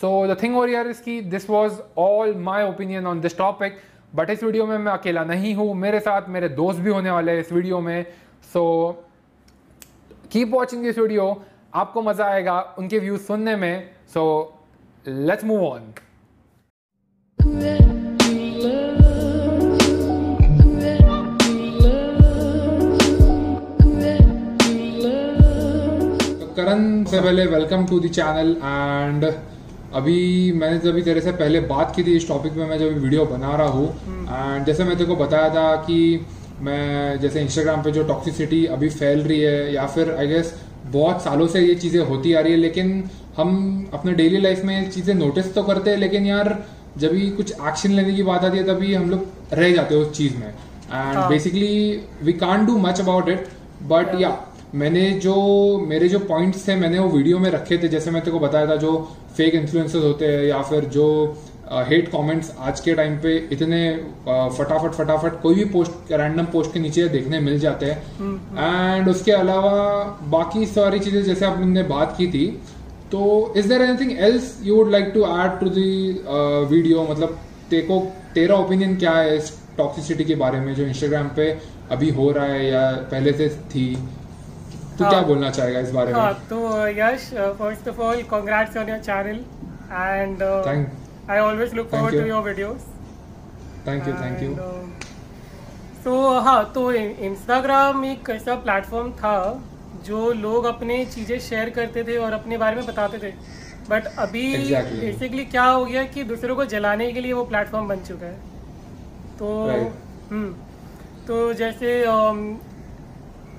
[0.00, 3.78] सो द थिंग और यार इज़ की this was all my opinion on this topic
[4.14, 7.32] but इस video में मैं अकेला नहीं हूँ, मेरे साथ मेरे दोस्त भी होने वाले
[7.32, 8.06] हैं इस वीडियो में.
[8.52, 8.62] So
[10.32, 11.26] keep watching this video
[11.74, 13.90] आपको मज़ा आएगा उनके व्यूज़ सुनने में.
[14.14, 14.22] So
[15.06, 15.92] let's move on
[26.56, 29.24] Karan से पहले welcome to the channel and
[29.94, 30.20] अभी
[30.52, 33.54] मैंने जब तेरे से पहले बात की थी इस टॉपिक पे मैं जब वीडियो बना
[33.56, 33.88] रहा हूँ
[34.28, 35.98] एंड जैसे मैं तेरे को बताया था कि
[36.62, 40.54] मैं जैसे इंस्टाग्राम पे जो टॉक्सिसिटी अभी फैल रही है या फिर आई गेस
[40.86, 42.92] बहुत सालों से ये चीज़ें होती आ रही है लेकिन
[43.36, 43.50] हम
[43.94, 46.66] अपने डेली लाइफ में चीज़ें नोटिस तो करते हैं लेकिन यार
[46.98, 50.02] जब भी कुछ एक्शन लेने की बात आती है तभी हम लोग रह जाते हैं
[50.02, 53.46] उस चीज़ में। And basically we can do much about it
[53.82, 54.36] but या
[54.74, 55.34] मैंने जो
[55.88, 58.66] मेरे जो पॉइंट्स थे मैंने वो वीडियो में रखे थे जैसे मैं तेरे को बताया
[58.66, 58.92] था जो
[59.36, 61.06] फेक इन्फ्लुएंसर्स होते हैं या फिर जो
[61.72, 63.80] हेट कमेंट्स आज के टाइम पे इतने
[64.26, 68.58] फटाफट फटाफट कोई भी पोस्ट रैंडम पोस्ट के नीचे देखने मिल जाते हैं एंड हम्म,
[68.58, 69.72] हम्म। उसके अलावा
[70.30, 72.46] बाकी सारी चीज़ें जैसे आपने बात की थी
[73.12, 73.22] तो
[73.56, 75.90] is there anything else you would like to add to the
[76.70, 77.38] video मतलब
[77.70, 77.98] तेको
[78.34, 81.50] तेरा ओपिनियन क्या है इस टॉक्सिसिटी के बारे में जो इंस्टाग्राम पे
[81.90, 83.94] अभी हो रहा है या पहले से थी
[84.98, 88.76] तो हाँ, क्या। बोलना चाहेगा इस बारे हाँ, में तो Yash first of all congrats
[88.76, 89.44] on your channel
[89.92, 90.42] and
[91.30, 92.86] I always look forward to your videos
[93.86, 94.54] thank you thank you
[96.04, 99.34] तो हाँ तो इंस्टाग्राम एक ऐसा प्लेटफॉर्म था
[100.06, 103.30] जो लोग अपने चीज़ें शेयर करते थे और अपने बारे में बताते थे।
[103.90, 108.00] बट अभी बेसिकली क्या हो गया कि दूसरों को जलाने के लिए वो प्लेटफॉर्म बन
[108.08, 108.34] चुका है।
[109.38, 109.52] तो
[110.30, 110.52] हम्म
[111.26, 112.04] तो जैसे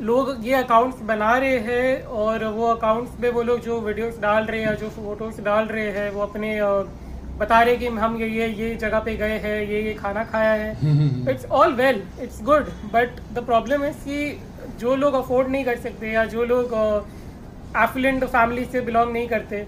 [0.01, 4.45] लोग ये अकाउंट्स बना रहे हैं और वो अकाउंट्स में वो लोग जो वीडियोस डाल
[4.45, 6.59] रहे हैं जो फ़ोटोज़ डाल रहे हैं वो अपने
[7.39, 10.51] बता रहे कि हम ये ये ये जगह पे गए हैं ये ये खाना खाया
[10.53, 14.17] है it's all well it's good but the problem है कि
[14.79, 16.73] जो लोग अफोर्ड नहीं कर सकते या जो लोग
[17.77, 19.65] एफिलेंट फैमिली से बिलोंग नहीं करते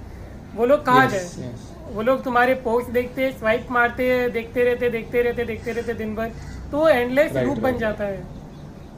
[0.55, 1.93] वो लोग कहाँ yes, जाए yes.
[1.95, 6.29] वो लोग तुम्हारे पोस्ट देखते स्वाइप मारते देखते रहते देखते रहते देखते रहते दिन भर
[6.71, 7.59] तो एंडलेस right, right.
[7.59, 8.23] बन जाता है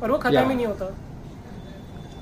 [0.04, 0.50] और वो खत्म yeah.
[0.50, 0.94] ही नहीं होता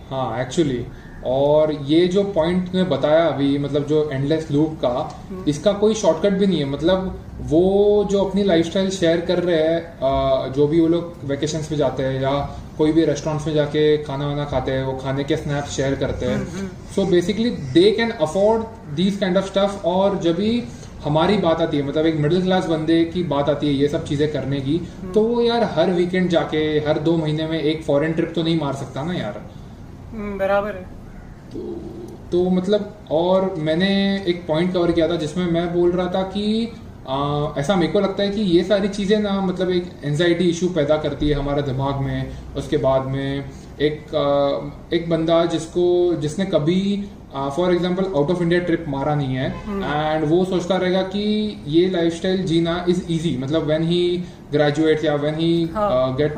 [0.10, 0.86] हाँ एक्चुअली
[1.26, 4.90] और ये जो पॉइंट ने बताया अभी मतलब जो एंडलेस लूप का
[5.30, 7.64] हम्म। इसका कोई शॉर्टकट भी नहीं है। मतलब वो
[8.12, 12.22] जो अपनी लाइफस्टाइल शेयर कर रहे हैं जो भी वो लोग वेकेशन पे जाते हैं
[12.22, 12.32] या
[12.78, 16.26] कोई भी रेस्टोरेंट्स में जाके खाना वाना खाते हैं वो खाने के स्नैप शेयर करते
[16.26, 18.64] हैं। So basically they can afford
[18.96, 20.64] these kind of stuff और जब भी
[21.04, 24.06] हमारी बात आती है मतलब एक मिडिल क्लास बंदे की बात आती है ये सब
[24.06, 26.58] चीज़ें करने की हम्म। तो वो यार हर वीकेंड जाके
[26.88, 29.42] हर दो महीने में एक फॉरेन ट्रिप तो नहीं मार सकता ना यार।
[30.12, 30.95] हम्म, बराबर है।
[31.56, 31.76] तो
[32.32, 33.90] तो मतलब और मैंने
[34.28, 36.72] एक पॉइंट कवर किया था जिसमें मैं बोल रहा था कि
[37.10, 40.68] आ, ऐसा मेरे को लगता है कि ये सारी चीज़ें ना मतलब एक एनजाइटी इशू
[40.70, 43.46] पैदा करती है हमारे दिमाग में उसके बाद में
[43.80, 45.86] एक आ, एक बंदा जिसको
[46.22, 46.82] जिसने कभी
[47.36, 51.24] for example out of India trip मारा नहीं है। And hmm. वो सोचता रहेगा कि
[51.68, 55.70] ये लाइफस्टाइल जीना इज़ इजी मतलब वेन ही ग्रेजुएट या व्हेन ही
[56.20, 56.34] गेट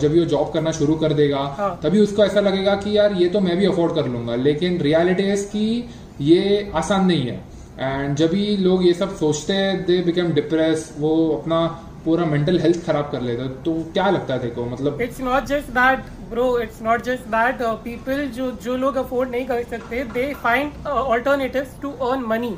[0.00, 1.78] जब वो जॉब करना शुरू कर देगा हाँ.
[1.82, 5.30] तभी उसको ऐसा लगेगा कि यार ये तो मैं भी अफोर्ड कर लूँगा। लेकिन रियलिटी
[5.32, 5.84] इज़ कि
[6.22, 7.38] ये आसान नहीं है।
[7.80, 11.60] एंड जब भी लोग ये सब सोचते हैं दे बिकम डिप्रेस वो अपना
[12.04, 15.44] पूरा मेंटल हेल्थ खराब कर लेता। है तो क्या लगता है देखो मतलब it's not
[15.52, 20.04] just that bro it's not just that people जो जो लोग अफोर्ड नहीं कर सकते
[20.14, 22.56] they find alternatives to earn money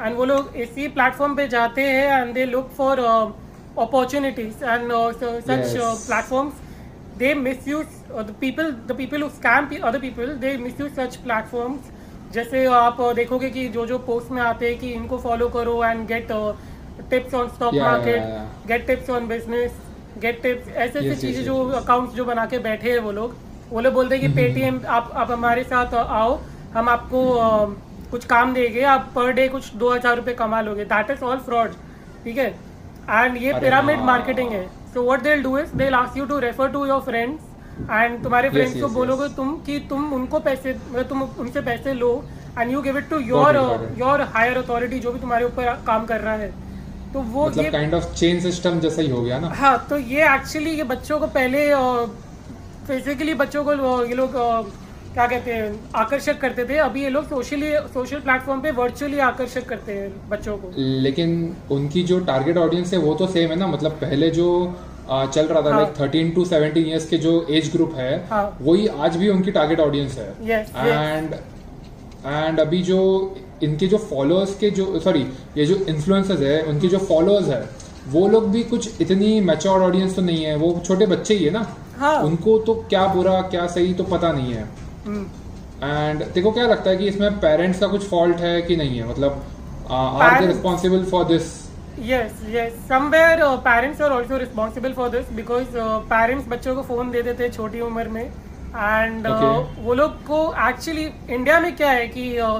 [0.00, 3.00] and वो लोग इसी प्लेटफॉर्म पे जाते हैं and they look for
[3.76, 6.06] opportunities and uh, so, such uh, Yes.
[6.06, 6.56] platforms.
[7.20, 11.16] They misuse uh, the people the people who scam pe- other people they misuse such
[11.22, 11.86] platforms.
[12.34, 15.82] जैसे आप uh, देखोगे कि जो जो पोस्ट में आते हैं कि इनको फॉलो करो
[15.84, 16.32] and get
[17.10, 19.72] tips on stock market get tips on business
[20.22, 23.36] get tips ऐसे ऐसे चीज़ें जो अकाउंट्स जो बना के बैठे हैं वो लोग
[23.70, 26.38] वो लोग बोलते हैं कि हम्म, पेटीएम आप आप हमारे साथ आओ
[26.74, 27.20] हम आपको
[28.10, 31.38] कुछ काम देंगे आप पर डे कुछ दो हज़ार रुपये कमा लोगे। दैट इज़ ऑल
[31.46, 31.72] फ्रॉड
[32.24, 32.48] ठीक है?
[33.10, 36.38] एंड ये पिरामिड हाँ। मार्केटिंग है। So what they do is they ask you to
[36.38, 41.08] refer to your friends and तुम्हारे फ्रेंड्स को बोलोगे तुम कि तुम उनको पैसे मतलब
[41.08, 42.12] तुम उनसे पैसे लो
[42.58, 43.56] and you give it to your.
[43.98, 46.52] Your higher authority जो भी तुम्हारे ऊपर काम कर रहा है।
[47.12, 50.34] तो वो मतलब काइंड ऑफ़ चेन सिस्टम जैसा ही हो गया ना हाँ तो ये
[50.34, 51.66] एक्चुअली ये बच्चों को पहले
[52.86, 53.72] फिजिकली बच्चों को
[54.04, 54.32] ये लोग
[55.14, 59.66] क्या कहते हैं आकर्षक करते थे अभी ये लोग सोशली सोशल प्लेटफॉर्म पे वर्चुअली आकर्षक
[59.68, 61.34] करते हैं बच्चों को लेकिन
[61.70, 64.48] उनकी जो टारगेट ऑडियंस है वो तो सेम है ना मतलब पहले जो
[65.10, 68.86] चल रहा था। Like thirteen to seventeen years के जो एज ग्रुप है हाँ। वही
[69.00, 70.86] आज भी उनकी टारगेट ऑडियंस है Yes, yes.
[70.86, 71.34] एंड
[72.26, 73.00] एंड अभी जो
[73.62, 77.62] इनके जो फॉलोअर्स के जो सॉरी ये जो इन्फ्लुएंसर्स है उनके जो फॉलोअर्स है
[78.08, 81.50] वो लोग भी कुछ इतनी मैच्योर ऑडियंस तो नहीं है वो छोटे बच्चे ही है
[81.50, 81.66] ना?
[81.98, 84.68] हाँ। उनको तो क्या बुरा क्या सही तो पता नहीं है।
[85.06, 85.24] हम्म।
[85.84, 89.08] एंड देखो क्या लगता है कि इसमें पेरेंट्स का कुछ फॉल्ट है कि नहीं है?
[89.10, 89.44] मतलब
[89.90, 91.60] are they responsible for this
[92.08, 92.76] yes yes.
[92.90, 97.22] Somewhere uh, parents are also responsible for this because uh, parents बच्चों को फ़ोन दे
[97.22, 99.48] देते हैं छोटी उम्र में। And Okay.
[99.48, 102.56] uh, वो लोग को एक्चुअली इंडिया में क्या है कि uh,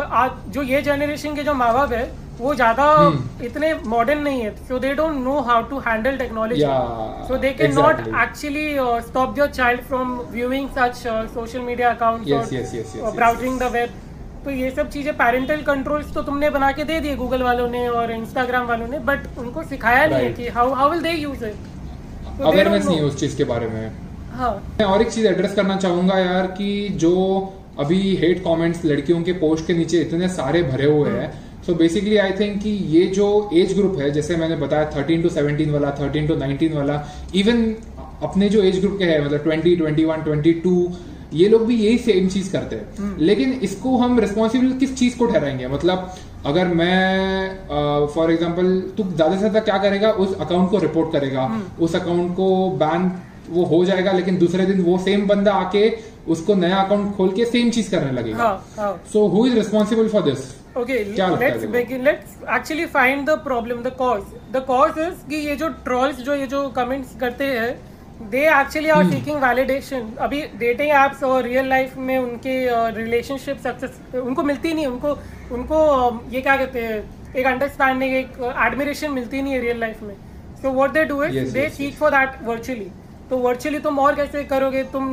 [0.00, 2.04] आज जो ये जनरेशन के जो माँ बाप है
[2.38, 6.64] वो ज़्यादा हम्म। इतने मॉडर्न नहीं है so they don't know how to handle technology
[9.88, 13.58] from viewing such uh, social media accounts Yes, or yes, yes, yes, or yes, browsing
[13.58, 13.90] the web.
[14.44, 17.86] तो ये सब चीज़ें पेरेंटल कंट्रोल्स तो तुमने बना के दे दिए गूगल वालों ने
[17.88, 21.44] और इंस्टाग्राम वालों ने बट उनको सिखाया नहीं है कि how how will they use
[21.44, 23.90] it awareness नहीं है उस चीज़ के बारे में।
[24.32, 27.12] हाँ। मैं और एक चीज़ एड्रेस करना चाहूँगा यार कि जो
[27.78, 31.32] अभी हेट कमेंट्स लड़कियों के पोस्ट के नीचे इतने सारे भरे हुए हैं।
[31.66, 35.28] सो बेसिकली आई थिंक कि ये जो एज ग्रुप है जैसे मैंने बताया थर्टीन टू
[35.30, 37.02] सेवनटीन वाला थर्टीन टू नाइनटीन वाला
[37.34, 37.64] इवन
[38.22, 40.74] अपने जो एज ग्रुप के है मतलब twenty twenty one twenty two
[41.34, 45.26] ये लोग भी यही सेम चीज़ करते हैं। लेकिन इसको हम रिस्पॉन्सिबल किस चीज़ को
[45.26, 45.66] ठहराएँगे?
[45.68, 46.14] मतलब
[46.46, 50.10] अगर मैं फॉर एग्ज़ाम्पल तू ज़्यादा से ज़्यादा क्या करेगा?
[50.10, 53.10] उस अकाउंट को रिपोर्ट करेगा। उस अकाउंट को बैन
[53.50, 55.88] वो हो जाएगा लेकिन दूसरे दिन वो सेम बंदा आके
[56.28, 58.52] उसको नया अकाउंट खोल के सेम चीज़ करने लगेगा।
[59.12, 59.46] So who.
[59.46, 61.72] Is responsible for this देखो?
[61.72, 64.24] begin let's actually find the problem the cause.
[64.56, 67.70] The cause is कि ये जो trolls जो ये जो comments करते हैं
[68.32, 68.98] they actually Hmm.
[68.98, 70.04] are seeking validation.
[70.26, 72.56] अभी dating apps और real life में उनके
[72.96, 75.16] रिलेशनशिप सक्सेस उनको मिलती नहीं उनको
[75.54, 80.02] उनको uh, ये क्या कहते हैं एक अंडरस्टैंडिंग एक एडमिरेशन मिलती नहीं है रियल लाइफ
[80.02, 80.14] में।
[80.62, 82.88] So what they do is Yes, they seek for that virtually
[83.30, 84.82] तो वर्चुअली तुम और कैसे करोगे?
[84.92, 85.06] तुम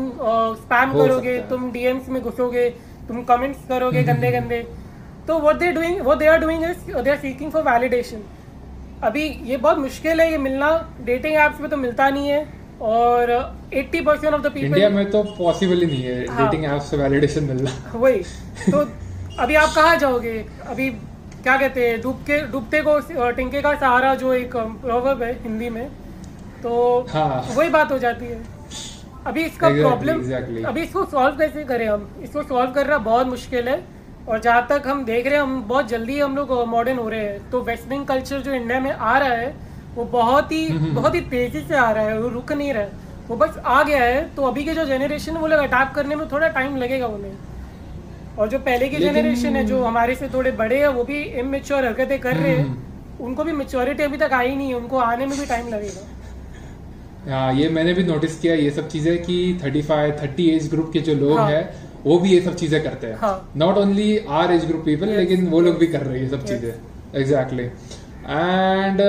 [0.58, 2.70] स्पैम करोगे तुम डीएम्स में घुसोगे
[3.08, 4.60] तुम कमेंट्स करोगे गंदे गंदे
[5.28, 8.24] तो what they doing what they are doing is they are seeking for validation
[9.04, 10.70] अभी ये बहुत मुश्किल है ये मिलना।
[11.06, 12.46] डेटिंग एप्स पे तो मिलता नहीं है
[12.82, 13.32] और
[13.74, 16.98] 80% परसेंट ऑफ़ द इंडिया में तो पॉसिबल ही नहीं है हाँ। डेटिंग ऐप से
[16.98, 18.20] वैलिडेशन मिलना। वही।
[18.72, 18.86] तो
[19.44, 20.38] अभी आप कहाँ जाओगे?
[20.68, 20.90] अभी
[21.44, 25.88] क्या कहते हैं डूबके डूबते को टिंके का सहारा जो एक प्रोवर्ब है हिंदी में
[26.64, 28.42] तो हाँ। वही बात हो जाती है।
[29.26, 30.66] अभी इसका Exactly, प्रॉब्लम exactly.
[30.66, 32.08] अभी इसको सॉल्व कैसे करें हम?
[32.24, 33.84] इसको सॉल्व करना बहुत मुश्किल है
[34.30, 37.26] और जहाँ तक हम देख रहे हैं हम बहुत जल्दी हम लोग मॉडर्न हो रहे
[37.26, 39.54] हैं। तो वेस्टर्न कल्चर जो इंडिया में आ रहा है
[39.96, 42.84] वो बहुत ही हम्म, बहुत ही तेज़ी से आ रहा है वो रुक नहीं रहा
[42.84, 42.92] है।
[43.28, 46.28] वो बस आ गया है। तो अभी के जो जनरेशन वो लोग अटैक करने में
[46.32, 47.34] थोड़ा टाइम लगेगा उन्हें।
[48.38, 51.86] और जो पहले की जनरेशन है जो हमारे से थोड़े बड़े हैं वो भी इमेच्योर
[51.86, 55.26] हरकतें कर रहे हैं। हम्म। उनको भी मेच्योरिटी अभी तक आई नहीं है उनको आने
[55.26, 56.08] में भी टाइम लगेगा।
[57.30, 61.00] हाँ ये मैंने भी नोटिस किया ये सब चीज़ें कि 35 30 एज ग्रुप के
[61.00, 61.64] जो लोग हाँ। हैं
[62.06, 65.48] वो भी ये सब चीज़ें करते हैं हाँ। Not only our age group people लेकिन
[65.48, 66.50] वो लोग भी कर रहे हैं ये सब Yes.
[66.50, 69.02] चीज़ें एग्जैक्टली एंड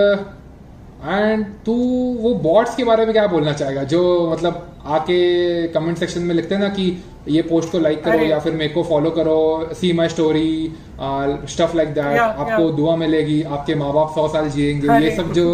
[1.04, 1.74] एंड तू
[2.20, 6.54] वो बॉट्स के बारे में क्या बोलना चाहेगा जो मतलब आके कमेंट सेक्शन में लिखते
[6.54, 6.86] हैं ना कि
[7.28, 9.36] ये पोस्ट को लाइक करो या फिर मेरे को फॉलो करो
[9.74, 10.72] see my story
[11.52, 12.76] stuff like that आपको yeah.
[12.76, 15.46] दुआ मिलेगी आपके माँ बाप सौ साल जिएँगे। ये सब जो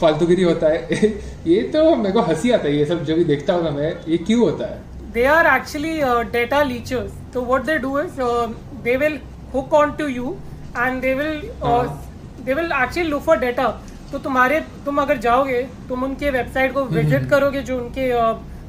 [0.00, 1.12] फालतूगिरी होता है
[1.46, 4.18] ये तो मेरे को हँसी आता है ये सब जो भी देखता हूँ मैं ये
[4.18, 4.80] क्यों होता है?
[5.14, 7.12] They are actually uh, data leechers.
[7.34, 8.48] So what they do is uh,
[8.84, 9.18] they will
[9.52, 10.36] hook on to you
[10.74, 12.44] and they will uh, हाँ.
[12.44, 13.70] they will actually look for data.
[14.12, 18.10] तो तुम्हारे तुम अगर जाओगे तुम उनके वेबसाइट को विज़िट करोगे जो उनके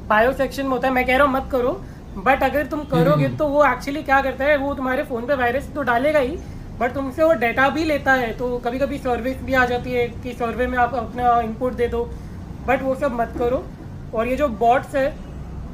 [0.08, 1.80] बायो सेक्शन में होता है मैं कह रहा हूँ मत करो।
[2.18, 5.68] बट अगर तुम करोगे तो वो एक्चुअली क्या करता है वो तुम्हारे फ़ोन पे वायरस
[5.74, 6.36] तो डालेगा ही
[6.80, 10.06] बट तुमसे वो डेटा भी लेता है तो कभी कभी सर्विस भी आ जाती है
[10.22, 12.04] कि सर्वे में आप अपना इनपुट दे दो
[12.66, 13.64] बट वो सब मत करो।
[14.14, 15.06] और ये जो बॉट्स है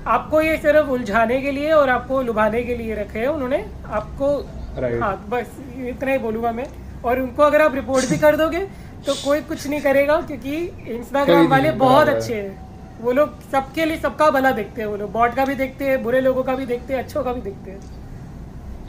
[0.09, 4.37] आपको ये सिर्फ़ उलझाने के लिए और आपको लुभाने के लिए रखे हैं उन्होंने आपको
[4.75, 5.03] Right.
[5.03, 5.51] हाँ बस
[5.89, 6.65] इतना ही बोलूँगा मैं।
[7.05, 8.61] और उनको अगर आप रिपोर्ट भी कर दोगे
[9.07, 10.57] तो कोई कुछ नहीं करेगा क्योंकि
[10.93, 15.13] इंस्टाग्राम वाले बहुत अच्छे हैं। वो लोग सबके लिए सबका भला देखते हैं वो लोग
[15.13, 17.71] बॉट का भी देखते हैं बुरे लोगों का भी देखते हैं अच्छों का भी देखते
[17.71, 17.81] हैं।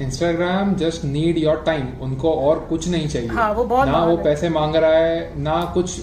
[0.01, 4.17] Instagram just need your time उनको और कुछ नहीं चाहिए। हाँ, वो बहुत ना वो
[4.17, 5.99] पैसे मांग रहा है ना कुछ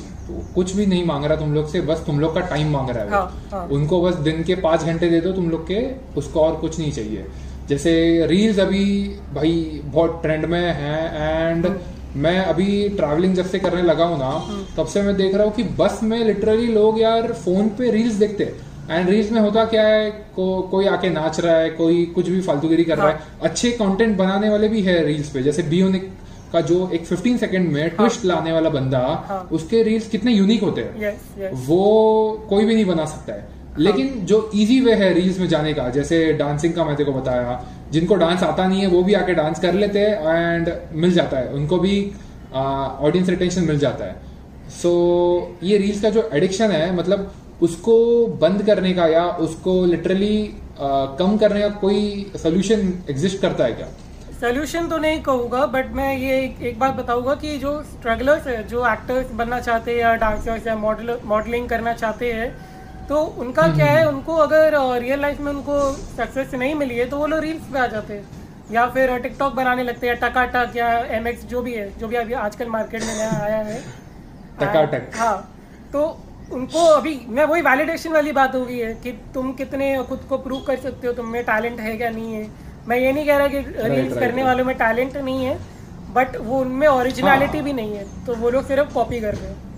[0.54, 3.04] कुछ भी नहीं मांग रहा तुम लोग से बस तुम लोग का टाइम मांग रहा
[3.04, 5.80] है हाँ, हाँ। उनको बस दिन के पाँच घंटे दे दो तुम लोग के
[6.16, 7.26] उसको और कुछ नहीं चाहिए।
[7.68, 7.92] जैसे
[8.26, 8.84] रील्स अभी
[9.34, 11.66] भाई बहुत ट्रेंड में है एंड
[12.16, 14.30] मैं अभी ट्रैवलिंग जब से करने लगा हूँ ना
[14.76, 18.14] तब से मैं देख रहा हूँ कि बस में लिटरली लोग यार फ़ोन पे रील्स
[18.14, 22.04] देखते हैं। एंड रील्स में होता क्या है को, कोई आके नाच रहा है कोई
[22.06, 23.06] कुछ भी फालतूगिरी कर हाँ.
[23.06, 26.10] रहा है। अच्छे कंटेंट बनाने वाले भी है रील्स पे। जैसे बियोनिक
[26.52, 28.98] का जो एक 15 सेकंड में ट्विस्ट लाने वाला बंदा
[29.28, 34.24] हाँ। उसके रील्स कितने यूनिक होते हैं। वो कोई भी नहीं बना सकता है। लेकिन
[34.26, 37.62] जो इजी वे है रील्स में जाने का जैसे डांसिंग का मैं तेरे को बताया
[37.92, 41.38] जिनको डांस आता नहीं है वो भी आके डांस कर लेते हैं एंड मिल जाता
[41.38, 41.94] है। उनको भी
[42.54, 44.16] ऑडियंस रिटेंशन मिल जाता है।
[44.72, 44.90] सो
[45.52, 47.32] so, ये रील्स का जो एडिक्शन है मतलब
[47.62, 50.36] उसको बंद करने का या उसको लिटरली
[51.18, 53.86] कम करने का कोई सोल्यूशन एग्जिस्ट करता है क्या?
[54.40, 58.66] सोल्यूशन तो नहीं कहूँगा बट मैं ये एक, एक बात बताऊँगा कि जो स्ट्रगलर्स है
[58.68, 62.50] जो एक्टर्स बनना चाहते हैं या डांसर्स या मॉडल मॉडलिंग करना चाहते हैं
[63.12, 67.16] तो उनका क्या है उनको अगर रियल लाइफ में उनको सक्सेस नहीं मिली है तो
[67.16, 70.76] वो लोग रील्स पे आ जाते हैं। या फिर टिकटॉक बनाने लगते हैं टका टक
[70.76, 73.80] या एमएक्स जो भी है जो भी अभी आजकल मार्केट में नया आया है।
[74.60, 75.36] टकाटक। हाँ
[75.92, 76.04] तो
[76.52, 80.38] उनको अभी मैं वही वैलिडेशन वाली बात हो गई है कि तुम कितने खुद को
[80.38, 82.46] प्रूव कर सकते हो तुम में टैलेंट है क्या नहीं है।
[82.88, 83.58] मैं ये नहीं कह रहा कि
[83.94, 85.58] रील्स करने वालों में टैलेंट नहीं है
[86.14, 89.50] बट वो उनमें ओरिजिनलिटी हाँ। भी नहीं है तो वो लोग सिर्फ़ कॉपी कर रहे
[89.50, 89.70] हैं।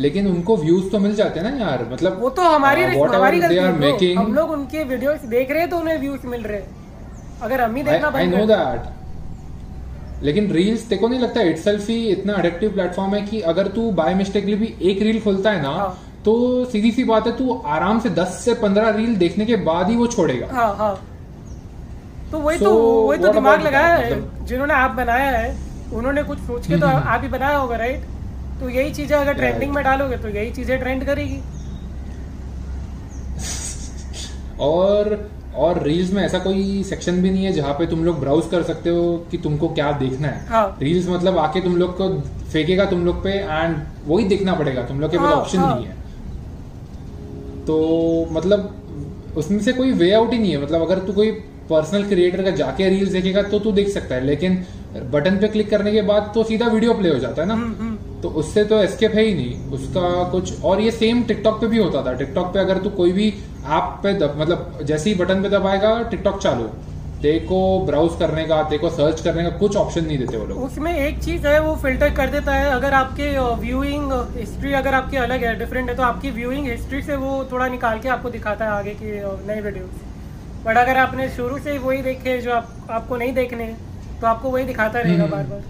[0.00, 3.40] लेकिन उनको व्यूज़ तो मिल जाते हैं ना यार मतलब वो तो हमारी uh, हमारी
[3.40, 6.60] गलती है making- हम लोग उनके वीडियोस देख रहे हैं तो उन्हें व्यूज़ मिल रहे
[6.60, 6.68] हैं।
[7.42, 12.32] अगर हम ही देखना आई नो दैट लेकिन रील्स तेको नहीं लगता इटसेल्फ ही इतना
[12.34, 15.98] अडेक्टिव प्लेटफॉर्म है कि अगर तू बाय मिस्टेकली भी एक रील खोलता है ना हाँ।
[16.24, 16.32] तो
[16.64, 19.96] सीधी सी बात है तू आराम से 10 से 15 रील देखने के बाद ही
[19.96, 20.94] वो छोड़ेगा। हाँ हाँ।
[22.32, 22.72] तो वही So, तो
[23.06, 25.48] वही तो दिमाग लगाया है मतलब- जिन्होंने आप बनाया है
[25.92, 28.02] उन्होंने कुछ सोच के तो आप ही बनाया होगा राइट
[28.60, 31.40] तो यही चीज़ें अगर ट्रेंडिंग में डालोगे तो यही चीज़ें ट्रेंड करेगी।
[34.60, 38.44] और और रील्स में ऐसा कोई सेक्शन भी नहीं है जहाँ पे तुम लोग ब्राउज
[38.50, 42.08] कर सकते हो कि तुमको क्या देखना है। हाँ। रील्स मतलब आके तुम लोग को
[42.52, 45.74] फेंकेगा तुम लोग पे एंड वही देखना पड़ेगा तुम लोग के पास हाँ, ऑप्शन हाँ।
[45.74, 45.94] नहीं है।
[47.66, 51.30] तो मतलब उसमें से कोई वे आउट ही नहीं है। मतलब अगर तू कोई
[51.70, 54.64] पर्सनल क्रिएटर का जाके रील्स देखेगा तो तू देख सकता है लेकिन
[55.10, 57.89] बटन पे क्लिक करने के बाद तो सीधा वीडियो प्ले हो जाता है ना।
[58.22, 61.78] तो उससे तो एस्केप है ही नहीं। उसका कुछ और ये सेम टिकटॉक पे भी
[61.78, 65.42] होता था। टिकटॉक पे अगर तू कोई भी ऐप पे दब, मतलब जैसे ही बटन
[65.42, 66.68] पे दबाएगा टिकटॉक चालू।
[67.22, 67.56] देखो
[67.86, 71.18] ब्राउज करने का देखो सर्च करने का कुछ ऑप्शन नहीं देते वो लोग। उसमें एक
[71.24, 73.26] चीज़ है वो फ़िल्टर कर देता है। अगर आपके
[73.60, 77.68] व्यूइंग हिस्ट्री अगर आपकी अलग है डिफरेंट है तो आपकी व्यूइंग हिस्ट्री से वो थोड़ा
[77.68, 79.12] निकाल के आपको दिखाता है आगे की
[79.48, 80.00] नए वीडियोस
[80.66, 83.66] बट अगर आपने शुरू से ही वही देखे जो आप, आपको नहीं देखने
[84.20, 85.62] तो आपको वही दिखाता रहेगा हम्म। बार बार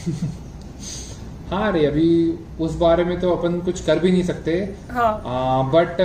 [1.50, 2.08] हाँ रे अभी
[2.64, 4.52] उस बारे में तो अपन कुछ कर भी नहीं सकते।
[4.90, 6.00] हाँ। But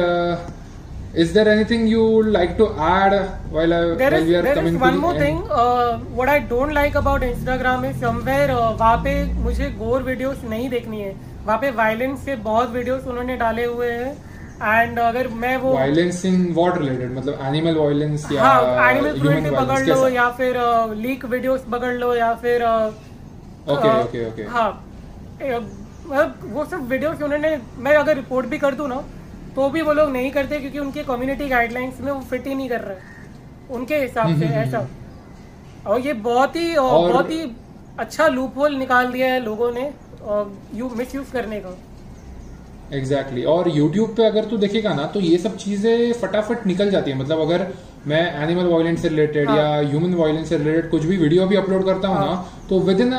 [1.23, 3.13] is there anything you like to add
[3.55, 6.31] while I- there while is we are there coming is one more thing uh, what
[6.31, 11.01] I don't like about Instagram is somewhere uh, वहाँ पे मुझे गोर videos नहीं देखनी
[11.01, 11.13] है।
[11.45, 14.13] वहाँ पे violence के बहुत वीडियोस उन्होंने डाले हुए हैं।
[14.63, 19.21] एंड अगर मैं वो वायलेंस इन व्हाट रिलेटेड मतलब एनिमल वायलेंस या हाँ एनिमल ह्यूमन
[19.21, 20.57] क्रूएल्टी पकड़ लो या फिर
[20.97, 22.87] लीक वीडियोस पकड़ लो या फिर uh,
[23.73, 24.69] okay uh, okay okay हाँ।
[25.35, 29.03] मतलब वो सब वीडियोस उन्होंने मैं अगर रिपोर्ट भी कर दूँ ना
[29.55, 32.69] तो भी वो लोग नहीं करते क्योंकि उनके कम्युनिटी गाइडलाइंस में वो फिट ही नहीं
[32.69, 34.87] कर रहे। उनके हिसाब से ऐसा।
[35.87, 37.41] और ये बहुत ही और बहुत ही
[37.99, 39.91] अच्छा लूप होल निकाल दिया है लोगों ने
[40.75, 41.69] यू मिस यूज़ करने का।
[42.91, 43.45] Exactly exactly.
[43.47, 47.17] और यूट्यूब पे अगर तू देखेगा ना तो ये सब चीज़ें फटाफट निकल जाती है।
[47.17, 47.67] मतलब अगर
[48.07, 51.55] मैं एनिमल वायलेंस से रिलेटेड हाँ। या ह्यूमन वायलेंस से रिलेटेड कुछ भी वीडियो भी
[51.55, 52.35] अपलोड करता हूँ ना
[52.69, 53.13] तो विद इन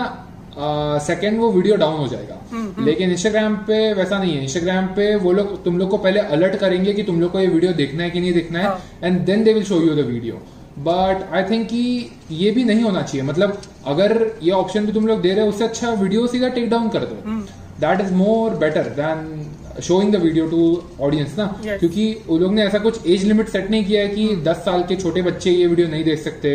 [0.58, 5.14] सेकेंड वो वीडियो डाउन हो जाएगा। हम्म, लेकिन इंस्टाग्राम पे वैसा नहीं है। इंस्टाग्राम पे
[5.16, 8.02] वो लोग तुम लोग को पहले अलर्ट करेंगे कि तुम लोग को ये वीडियो देखना
[8.02, 10.40] है कि नहीं देखना है हाँ। And then they will show you the video
[10.86, 14.10] but I think कि ये भी नहीं होना चाहिए। मतलब अगर
[14.42, 17.04] ये ऑप्शन भी तुम लोग दे रहे हो उससे अच्छा वीडियो सीधा टेक डाउन कर
[17.04, 17.40] दो।
[17.80, 19.24] That is more better than
[19.82, 20.60] showing the video to
[21.04, 21.78] audience ना Yes.
[21.80, 24.82] क्योंकि वो लोग ने ऐसा कुछ एज लिमिट सेट नहीं किया है कि 10 साल
[24.88, 26.52] के छोटे बच्चे ये वीडियो नहीं देख सकते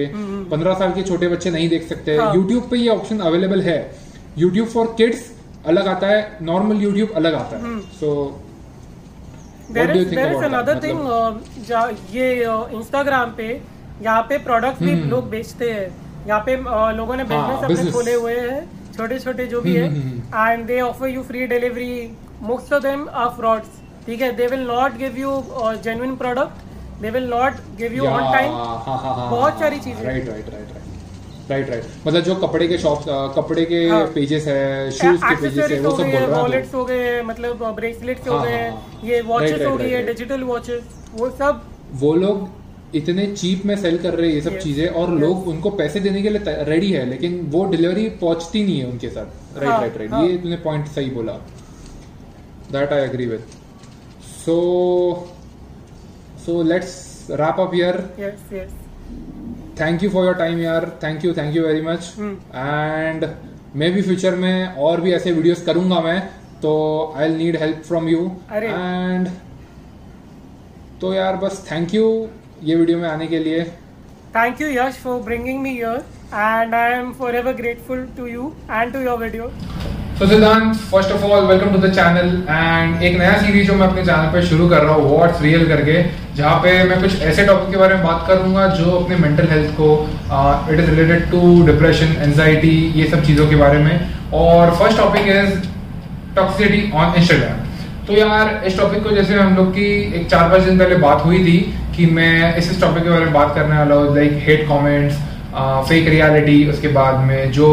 [0.52, 2.34] 15 साल के छोटे बच्चे नहीं देख सकते। हाँ.
[2.36, 3.80] यूट्यूब पे ये ऑप्शन अवेलेबल है।
[4.38, 5.32] यूट्यूब फॉर किड्स
[5.68, 8.14] अलग आता है नॉर्मल यूट्यूब अलग आता है। So
[9.72, 11.00] there is there is another thing
[12.16, 12.30] ये
[12.78, 13.50] इंस्टाग्राम पे
[14.04, 15.90] यहाँ पे प्रोडक्ट भी लोग बेचते हैं।
[16.28, 19.62] यहाँ पे uh, लोगों ने हम्म। हाँ, बिज़नेस अपने खोले हुए हैं। छोटे छोटे जो
[19.62, 19.86] भी है
[20.52, 21.94] and they offer you free delivery
[22.44, 25.42] most of them are frauds ठीक है they will not give you
[25.84, 30.72] genuine product they will not give you on time बहुत सारी चीज़ें। Right right right
[30.74, 30.90] right
[31.50, 33.04] right right मतलब जो कपड़े के shop
[33.38, 36.74] कपड़े के हाँ। पेजेस है शूज़ के पेजेस है वो सब बोल रहा हूँ वॉलेट्स
[36.76, 40.44] हो गए मतलब ब्रेसलेट्स हो हाँ, गए हाँ, हाँ। ये वॉचेस हो गई है डिजिटल
[40.44, 40.84] वॉचेस
[41.14, 41.62] वो सब।
[42.02, 42.48] वो लोग
[42.96, 44.64] इतने चीप में सेल कर रहे हैं ये सब Yes.
[44.64, 48.80] चीज़ें और लोग उनको पैसे देने के लिए रेडी है लेकिन वो डिलीवरी पहुँचती नहीं
[48.80, 49.58] है उनके साथ.
[49.58, 51.34] राइट हाँ, राइट राइट हाँ। ये तुमने पॉइंट सही बोला.
[52.72, 53.44] That I agree with
[54.46, 54.56] so
[56.46, 58.74] so let's wrap up here yes
[59.80, 63.26] thank you for your time यार thank you thank you very much and
[63.76, 66.20] मे भी फ्यूचर में और भी ऐसे वीडियोस करूँगा मैं
[66.62, 66.74] तो
[67.18, 68.20] I need help from you
[68.54, 69.28] and
[71.02, 72.06] तो यार बस थैंक यू
[72.64, 73.62] ये वीडियो में आने के लिए।
[74.34, 76.02] Thank you, Yash, for bringing me here,
[76.42, 78.50] and I am forever grateful to you
[78.80, 79.48] and to your video.
[80.20, 83.88] तो Siddhant first of all welcome to the channel and एक नया सीरीज़ जो मैं
[83.88, 86.04] अपने चैनल पे शुरू कर रहा हूँ व्हाट्स रियल करके
[86.36, 89.76] जहाँ पे मैं कुछ ऐसे टॉपिक के बारे में बात करूँगा जो अपने मेंटल हेल्थ
[89.82, 89.90] को
[90.74, 91.42] it is related to
[91.74, 93.94] depression anxiety ये सब चीज़ों के बारे में।
[94.44, 95.60] और first topic is
[96.36, 97.70] toxicity on Instagram
[98.08, 101.26] तो यार इस टॉपिक को जैसे हम लोग की एक चार पाँच दिन पहले बात
[101.26, 101.60] हुई थी
[101.96, 105.16] कि मैं इस टॉपिक के बारे में बात करने वाला हूँ like hate comments
[105.90, 107.70] fake reality उसके बाद में जो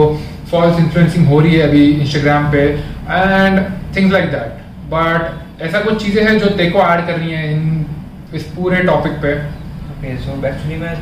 [0.50, 2.62] फॉल्स इन्फ्लुएंसिंग हो रही है अभी इंस्टाग्राम पे
[3.10, 3.60] and
[3.96, 4.56] things like that
[4.94, 7.86] but ऐसा कुछ चीज़ें हैं जो तेको ऐड कर रही हैं इन,
[8.34, 10.94] इस पूरे टॉपिक पे। ओके सो एक्चुअली मैं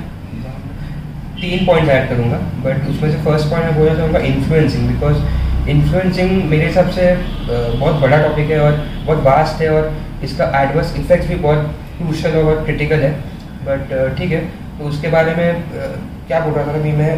[1.41, 6.45] तीन पॉइंट ऐड करूँगा बट उसमें से फ़र्स्ट पॉइंट मैं बोलना चाहूँगा इन्फ्लुएंसिंग बिकॉज़ इन्फ्लुएंसिंग
[6.51, 7.15] मेरे हिसाब से
[7.49, 8.73] बहुत बड़ा टॉपिक है और
[9.07, 9.93] बहुत वास्ट है और
[10.25, 13.11] इसका एडवर्स इफेक्ट्स भी बहुत क्रूशल और बहुत क्रिटिकल है
[13.67, 14.41] बट ठीक है
[14.79, 15.63] तो उसके बारे में
[16.27, 17.13] क्या बोल रहा था अभी मैं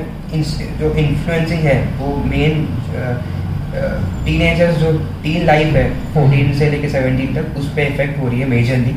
[0.81, 2.66] जो इन्फ्लुएंसिंग है वो मेन
[4.24, 8.41] टीनेजर्स जो टीन लाइफ है फोर्टीन से लेके सेवनटीन तक उस पर इफ़ेक्ट हो रही
[8.41, 8.97] है मेजरली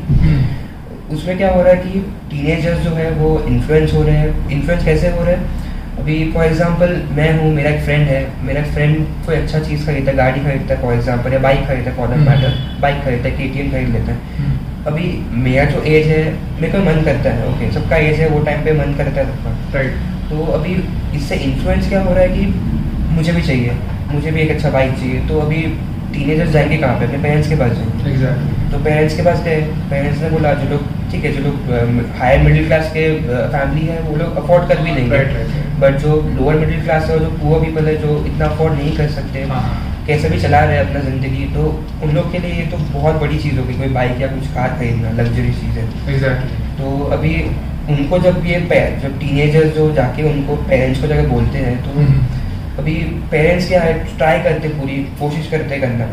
[1.13, 1.99] उसमें क्या हो रहा है कि
[2.31, 5.43] टीनेजर्स जो है वो इन्फ्लुएंस हो रहे हैं। इन्फ्लुएंस कैसे हो रहे हैं?
[5.99, 10.11] अभी फॉर एग्जांपल मैं हूँ मेरा एक फ्रेंड है। मेरा फ्रेंड कोई अच्छा चीज़ खरीदता
[10.11, 13.03] है गाड़ी खरीदता है फॉर एग्जांपल या बाइक खरीदता है for that hmm. Matter bike
[13.03, 14.19] खरीदता है के खरीद लेता है।
[14.87, 15.07] अभी
[15.41, 16.21] मेरा जो एज है
[16.61, 19.25] मेरे को मन करता है ओके सबका एज है वो टाइम पे मन करता है
[19.27, 19.93] सबका। राइट
[20.29, 20.75] तो अभी
[21.17, 22.45] इससे इन्फ्लुएंस क्या हो रहा है कि
[23.15, 23.77] मुझे भी चाहिए
[24.11, 25.61] मुझे भी एक अच्छा बाइक चाहिए। तो अभी
[26.13, 27.05] टीनेजर्स जाएँगे कहाँ पे?
[27.05, 30.69] अपने पेरेंट्स के पास जाएँगे। एग्जैक्टली तो पेरेंट्स के पास गए। पेरेंट्स ने बोला जो
[30.69, 33.05] लोग ठीक है जो लोग हायर मिडिल क्लास के
[33.53, 35.79] फैमिली है वो लोग अफोर्ड कर भी लेंगे। Right.
[35.81, 38.95] बट जो लोअर मिडिल क्लास है और जो पुअर पीपल है जो इतना अफोर्ड नहीं
[38.97, 39.63] कर सकते हाँ।
[40.11, 41.65] कैसे भी चला रहे हैं अपना ज़िंदगी तो
[42.03, 44.77] उन लोग के लिए ये तो बहुत बड़ी चीज़ होगी कोई बाइक या कुछ कार
[44.77, 47.33] खरीदना लग्जरी चीज़ है। एग्जैक्टली तो अभी
[47.89, 48.59] उनको जब ये
[49.03, 52.05] जब टीनेजर्स जो जाके उनको पेरेंट्स को जाके बोलते हैं तो
[52.81, 52.93] अभी
[53.31, 56.05] पेरेंट्स क्या है ट्राई करते पूरी कोशिश करते करना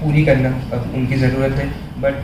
[0.00, 1.66] पूरी करना अब उनकी ज़रूरत है
[2.02, 2.22] बट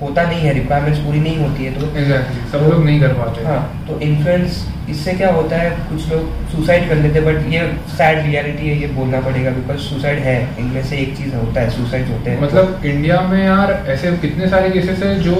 [0.00, 3.44] होता नहीं है रिक्वायरमेंट्स पूरी नहीं होती है तो एग्जैक्टली सब लोग नहीं कर पाते।
[3.46, 7.66] हाँ तो इन्फ्लुएंस इससे क्या होता है कुछ लोग सुसाइड कर लेते हैं बट ये
[7.90, 11.70] सैड रियलिटी है ये बोलना पड़ेगा बिकॉज़ सुसाइड है। इनमें से एक चीज़ होता है
[11.70, 15.36] सुसाइड होते हैं। मतलब इंडिया में यार ऐसे कितने सारे केसेस हैं जो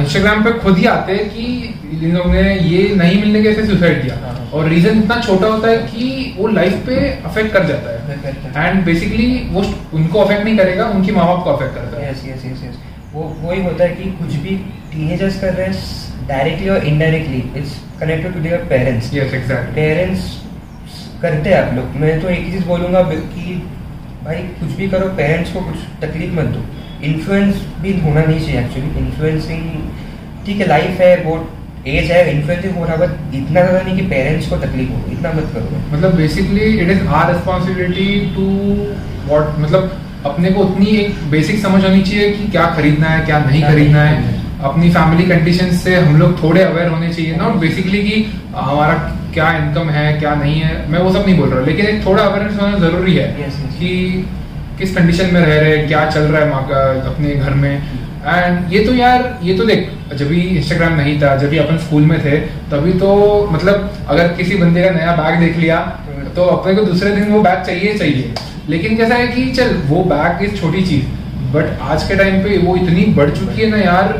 [0.00, 1.44] इंस्टाग्राम पे खुद ही आते हैं कि
[1.96, 5.68] इन लोगों ने ये नहीं मिलने के सुसाइड किया। हाँ। और रीजन इतना छोटा होता
[5.68, 9.64] है कि वो लाइफ पे अफेक्ट कर जाता है। एंड बेसिकली वो
[9.94, 12.78] उनको अफेक्ट नहीं करेगा उनकी माँ बाप को अफेक्ट करता है। यस यस यस
[13.14, 14.56] वो वही होता है कि कुछ भी
[14.92, 15.74] टीनेजर्स कर रहे हैं
[16.28, 20.22] डायरेक्टली और indirectly it's connected to their parents yes exactly parents
[21.22, 23.54] करते हैं आप लोग। मैं तो एक ही चीज़ बोलूँगा कि
[24.24, 26.64] भाई कुछ भी करो पेरेंट्स को कुछ तकलीफ़ मत दो।
[27.06, 29.62] इन्फ्लुएंस भी होना नहीं चाहिए एक्चुअली इन्फ्लुएंसिंग
[30.46, 34.06] ठीक है लाइफ है बहुत एज है इन्फ्लुएंसिंग हो रहा बट इतना ज़्यादा नहीं कि
[34.08, 38.46] पेरेंट्स को तकलीफ़ हो इतना मत करो। मतलब basically it is our responsibility to
[39.28, 43.38] what मतलब अपने को उतनी एक बेसिक समझ होनी चाहिए कि क्या खरीदना है क्या
[43.44, 48.02] नहीं खरीदना है। अपनी फैमिली कंडीशन से हम लोग थोड़े अवेयर होने चाहिए नॉट बेसिकली
[48.02, 48.14] कि
[48.54, 48.94] हमारा
[49.34, 52.22] क्या इनकम है क्या नहीं है मैं वो सब नहीं बोल रहा लेकिन एक थोड़ा
[52.22, 53.74] अवेयरनेस होना ज़रूरी है Yes, yes.
[53.74, 54.24] कि
[54.78, 56.80] किस कंडीशन में रह रहे हैं क्या चल रहा है माँ का
[57.10, 57.70] अपने घर में।
[58.26, 61.78] एंड ये तो यार ये तो देख जब भी इंस्टाग्राम नहीं था जब भी अपन
[61.78, 62.36] स्कूल में थे
[62.70, 63.10] तभी तो
[63.52, 65.76] मतलब अगर किसी बंदे का नया बैग देख लिया
[66.36, 68.34] तो अपने को दूसरे दिन वो बैग चाहिए चाहिए।
[68.68, 71.04] लेकिन कैसा है कि चल वो बैग इज़ छोटी चीज़
[71.54, 74.12] बट आज के टाइम पे वो इतनी बढ़ चुकी है ना यार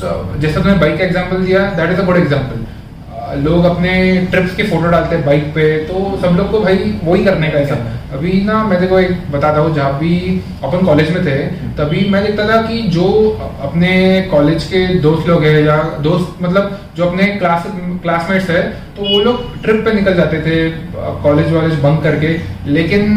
[0.00, 2.66] स- जैसा तुमने बाइक का एग्ज़ाम्पल दिया that is a good example
[3.36, 3.90] लोग अपने
[4.30, 7.58] ट्रिप्स के फ़ोटो डालते हैं बाइक पे तो सब लोग को भाई वही करने का
[7.58, 7.74] ऐसा
[8.12, 10.12] अभी ना मैं देखो एक बताता हूँ जहाँ भी
[10.64, 11.34] अपन कॉलेज में थे
[11.78, 13.08] तभी मैं देखता था कि जो
[13.62, 13.90] अपने
[14.30, 15.76] कॉलेज के दोस्त लोग हैं या
[16.06, 17.66] दोस्त मतलब जो अपने क्लास
[18.02, 18.62] क्लासमेट्स है
[18.96, 20.56] तो वो लोग ट्रिप पे निकल जाते थे
[21.22, 22.34] कॉलेज वॉलेज बंक करके।
[22.72, 23.12] लेकिन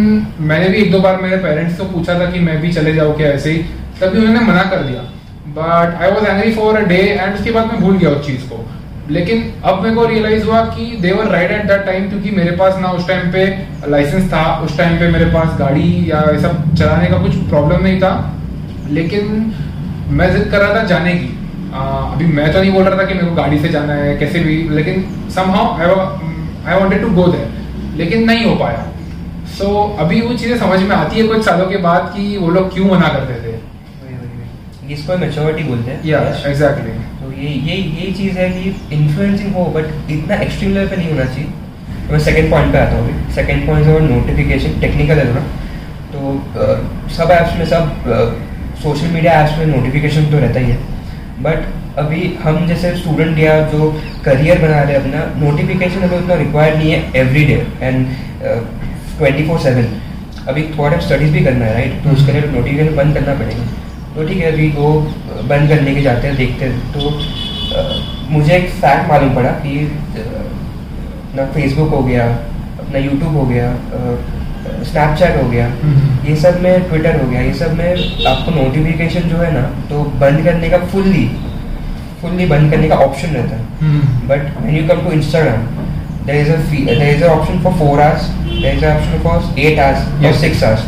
[0.52, 3.16] मैंने भी एक दो बार मेरे पेरेंट्स को पूछा था कि मैं भी चले जाऊँ
[3.18, 3.64] क्या ऐसे ही
[4.02, 5.10] तभी उन्होंने मना कर दिया।
[5.48, 8.50] But I was angry for a day and उसके बाद मैं भूल गया उस चीज़
[8.50, 8.66] को।
[9.10, 12.78] लेकिन अब मेरे को रियलाइज़ हुआ कि they were right at that time क्योंकि मेरे पास
[12.82, 13.46] ना उस टाइम पे
[13.88, 18.00] लाइसेंस था उस टाइम पे मेरे पास गाड़ी या ऐसा चलाने का कुछ प्रॉब्लम नहीं
[18.02, 18.14] था।
[18.90, 19.54] लेकिन
[20.10, 21.30] मैं जिद कर रहा था जाने की।
[21.74, 24.16] आ, अभी मैं तो नहीं बोल रहा था कि मेरे को गाड़ी से जाना है
[24.18, 25.04] कैसे भी लेकिन
[25.52, 28.86] somehow I wanted to go there लेकिन नहीं हो पाया।
[29.58, 32.50] सो so, अभी वो चीज़ें समझ में आती है कुछ सालों के बाद कि वो
[32.50, 33.51] लोग क्यों मना करते थे।
[34.94, 39.66] इसको मेच्योरिटी बोलते हैं। या एग्जैक्टली तो ये ये ये चीज़ है कि इन्फ्लुएंसिंग हो
[39.76, 41.50] बट इतना एक्सट्रीम लेवल पे नहीं होना चाहिए।
[42.12, 45.44] मैं सेकंड पॉइंट पे आता हूँ अभी। सेकंड पॉइंट है नोटिफिकेशन टेक्निकल है थोड़ा।
[46.14, 46.20] तो
[47.18, 47.84] सब ऐप्स में सब
[48.84, 50.78] सोशल मीडिया ऐप्स में नोटिफिकेशन तो रहता ही है।
[51.44, 53.90] बट अभी हम जैसे स्टूडेंट या जो
[54.26, 58.06] करियर बना रहे हैं अपना नोटिफिकेशन हमें उतना रिक्वायर्ड नहीं है every day and
[59.18, 59.88] twenty four seven
[60.48, 63.66] अभी थोड़ा स्टडीज़ भी करना है राइट तो उसके लिए नोटिफिकेशन बंद करना पड़ेगा।
[64.16, 64.92] तो ठीक है अभी वो
[65.50, 67.10] बंद करने के जाते हैं देखते हैं। तो
[67.72, 67.84] आ,
[68.30, 69.74] मुझे एक फैक्ट मालूम पड़ा कि
[71.36, 72.26] ना फेसबुक हो गया
[72.94, 73.68] ना यूट्यूब हो गया
[74.84, 79.30] स्नैपचैट हो गया हम्म। ये सब में ट्विटर हो गया ये सब में आपको नोटिफिकेशन
[79.30, 81.26] जो है ना तो बंद करने का फुल्ली
[82.22, 83.62] फुल्ली बंद करने का ऑप्शन रहता है।
[84.28, 85.62] But when you come to Instagram
[86.26, 86.52] there is
[86.88, 90.84] there is option for four hours there is option for eight hours या six hours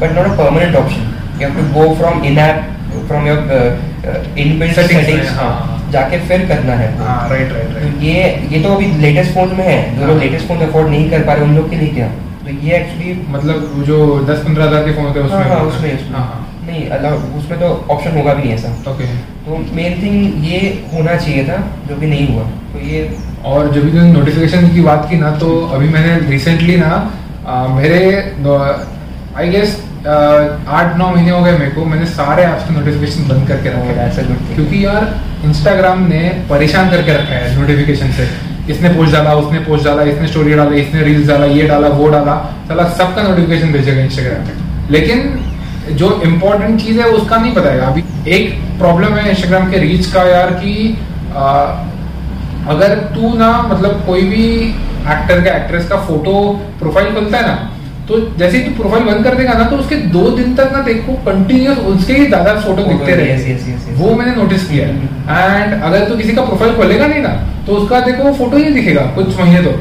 [0.00, 1.09] but not a permanent option
[1.40, 2.56] You have to go from in-app,
[3.08, 3.68] from your uh,
[4.04, 5.52] uh, inbuilt Settings settings, हाँ।
[5.92, 9.54] जाके फिर करना है। हाँ right right तो right ये ये तो अभी लेटेस्ट फ़ोन
[9.58, 11.76] में है। जो लोग हाँ। लेटेस्ट फ़ोन अफोर्ड नहीं कर पा रहे उन लोग के
[11.76, 12.08] लिए क्या?
[12.44, 13.96] तो ये एक्चुअली मतलब जो
[14.28, 16.86] दस पंद्रह हज़ार के फ़ोन होते हैं हाँ उसमें हाँ उसमें उसमें। हाँ हाँ। नहीं
[16.98, 19.06] अलाउ उसमें तो ऑप्शन होगा भी नहीं ऐसा। ओके
[19.44, 20.58] तो मेन थिंग ये
[20.94, 23.04] होना चाहिए था जो भी नहीं हुआ। तो ये
[23.50, 26.92] और जब भी तुमने नोटिफिकेशन की बात की ना तो अभी मैंने रिसेंटली ना
[27.76, 28.00] मेरे
[29.36, 33.48] आई गेस आठ नौ महीने हो गए मेरे को मैंने सारे ऐप्स के नोटिफिकेशन बंद
[33.48, 35.02] करके रखे हैं। क्योंकि यार
[35.44, 36.20] इंस्टाग्राम ने
[36.50, 38.28] परेशान करके रखा है नोटिफिकेशन से।
[38.72, 42.08] इसने पोस्ट डाला उसने पोस्ट डाला इसने स्टोरी डाला इसने रील्स डाला ये डाला वो
[42.08, 42.34] डाला।
[42.68, 47.80] साला सबका नोटिफिकेशन भेजेगा इंस्टाग्राम पे। लेकिन जो इम्पोर्टेंट चीज़ है उसका नहीं पता है।
[47.82, 50.74] अभी एक प्रॉब्लम है इंस्टाग्राम के रीच का यार कि
[51.36, 51.50] आ,
[52.68, 54.46] अगर तू ना मतलब कोई भी
[55.08, 56.34] एक्टर का एक्ट्रेस का फ़ोटो
[56.78, 57.70] प्रोफ़ाइल खुलता है ना
[58.08, 60.80] तो जैसे ही तू प्रोफ़ाइल बंद कर देगा ना तो उसके दो दिन तक ना
[60.82, 63.98] देखो कंटिन्यूस उसके ही ज़्यादा फ़ोटो दिखते रहे। yes, yes, yes.
[63.98, 64.92] वो मैंने नोटिस किया। है
[65.62, 67.34] एंड अगर तू किसी का प्रोफ़ाइल खोलेगा नहीं ना
[67.66, 69.72] तो उसका देखो वो फ़ोटो ही दिखेगा कुछ महीने तो।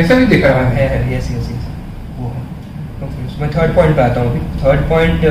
[0.00, 1.64] ऐसा भी देखा। है है यस यस यस
[2.18, 2.32] वो
[2.98, 5.24] Okay, मैं थर्ड पॉइंट पे आता हूँ अभी। थर्ड पॉइंट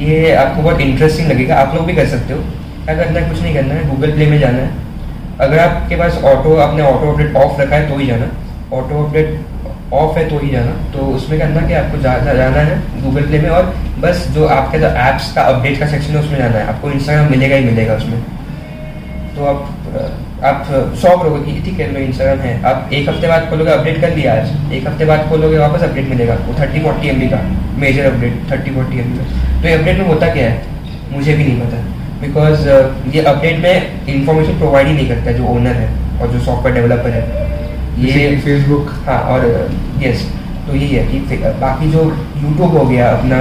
[0.00, 2.40] ये आपको बहुत इंटरेस्टिंग लगेगा। आप लोग भी कर सकते हो।
[2.84, 4.70] क्या करना है कुछ नहीं करना है गूगल प्ले में जाना है।
[5.40, 8.30] अगर आपके पास ऑटो आपने ऑटो अपडेट ऑफ़ रखा है तो ही जाना।
[8.76, 9.38] ऑटो अपडेट
[9.94, 13.26] ऑफ़ है तो ही जाना। तो उसमें करना कि आपको जा, जा, जाना है गूगल
[13.26, 16.58] प्ले में और बस जो आपके जो ऐप्स का अपडेट का सेक्शन है उसमें जाना
[16.58, 18.20] है। आपको इंस्टाग्राम मिलेगा ही मिलेगा उसमें।
[19.36, 19.68] तो आप
[20.44, 24.14] आप सौ करोगे कि ठीक है इंस्टाग्राम है। आप एक हफ़्ते बाद खोलोगे अपडेट कर
[24.16, 27.40] लिया आज। एक हफ़्ते बाद खोलोगे वापस अपडेट मिलेगा आपको। थर्टी फोर्टी एम का
[27.78, 30.62] major update thirty forty M का। तो ये अपडेट में होता क्या है?
[31.12, 31.76] मुझे भी नहीं पता।
[32.20, 32.68] बिकॉज़
[33.16, 35.88] ये अपडेट में इंफॉर्मेशन प्रोवाइड ही नहीं करता जो ओनर है
[36.20, 37.56] और जो सॉफ्टवेयर डेवलपर है।
[37.98, 39.46] ये फेसबुक हाँ और
[40.02, 40.26] यस
[40.66, 42.04] तो यही है कि बाकी जो
[42.36, 43.38] यूट्यूब हो गया अपना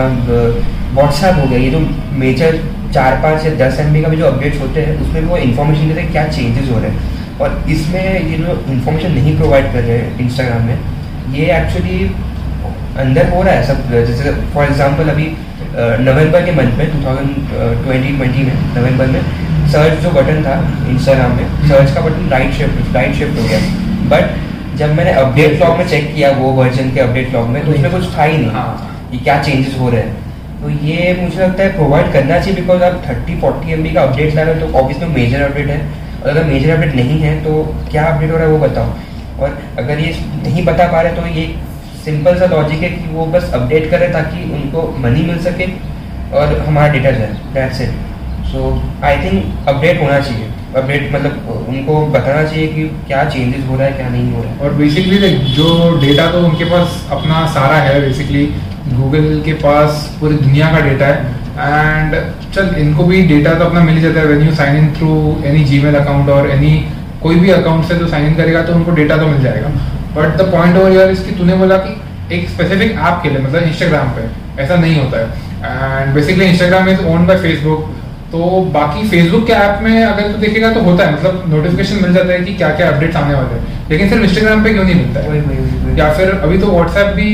[0.94, 1.80] व्हाट्सएप हो गया ये जो
[2.20, 2.60] मेजर
[2.94, 5.88] चार पाँच या दस एम का भी जो अपडेट्स होते हैं उसमें भी वो इन्फॉर्मेशन
[5.88, 7.16] देते हैं क्या चेंजेस हो रहे हैं?
[7.40, 12.00] और इसमें ये जो इन्फॉर्मेशन नहीं प्रोवाइड कर रहे हैं इंस्टाग्राम में ये एक्चुअली
[13.00, 15.28] अंदर हो रहा है सब जैसे फॉर एग्जांपल अभी
[16.06, 19.22] नवंबर के मंथ में 2020 में नवंबर में
[19.72, 20.56] सर्च जो बटन था
[20.90, 23.60] इंस्टाग्राम में सर्च का button right shift right shift हो गया।
[24.12, 24.47] बट
[24.78, 27.92] जब मैंने अपडेट लॉग में चेक किया वो वर्जन के अपडेट लॉग में तो उसमें
[27.92, 30.26] कुछ था ही नहीं हाँ। कि क्या चेंजेस हो रहे हैं।
[30.62, 34.36] तो ये मुझे लगता है प्रोवाइड करना चाहिए बिकॉज़ आप थर्टी फोर्टी एम का अपडेट
[34.36, 35.80] ला रहे हो तो ऑफ़िस में मेजर अपडेट है।
[36.22, 39.58] और अगर मेजर अपडेट नहीं है तो क्या अपडेट हो रहा है वो बताओ। और
[39.80, 41.48] अगर ये नहीं बता पा रहे तो ये
[42.06, 45.66] सिंपल सा लॉजिक है कि वो बस अपडेट करें ताकि उनको मनी मिल सके
[46.38, 47.90] और हमारा डेटा जाए that's it
[48.52, 48.72] so
[49.06, 53.88] I think update होना चाहिए। अपडेट मतलब उनको बताना चाहिए कि क्या चेंजेस हो रहा
[53.88, 55.68] है, क्या नहीं हो रहा है। और बेसिकली जो
[56.02, 58.46] डेटा तो उनके पास अपना सारा है बेसिकली
[58.90, 62.16] गूगल के पास पूरी दुनिया का डेटा है। एंड
[62.54, 65.14] चल, इनको भी डेटा तो अपना मिल जाता है when you sign in through
[65.46, 66.74] any Gmail account और एनी
[67.22, 69.70] कोई भी अकाउंट से तो साइन इन करेगा तो उनको डेटा तो मिल जाएगा।
[70.16, 73.64] बट द पॉइंट ओवर यार इसकी तूने बोला कि एक स्पेसिफिक ऐप के लिए मतलब
[73.64, 74.24] इंस्टाग्राम पे,
[74.64, 77.94] ऐसा नहीं होता है। And basically Instagram is own by Facebook
[78.32, 78.40] तो
[78.72, 82.34] बाकी फेसबुक के ऐप में अगर तू देखेगा तो होता है मतलब नोटिफिकेशन मिल जाता
[82.34, 85.20] है कि क्या क्या अपडेट्स आने वाले हैं। लेकिन सिर्फ़ इंस्टाग्राम पे क्यों नहीं मिलता
[85.20, 85.30] है?
[85.30, 87.30] वही वही वही। या फिर अभी तो व्हाट्सएप भी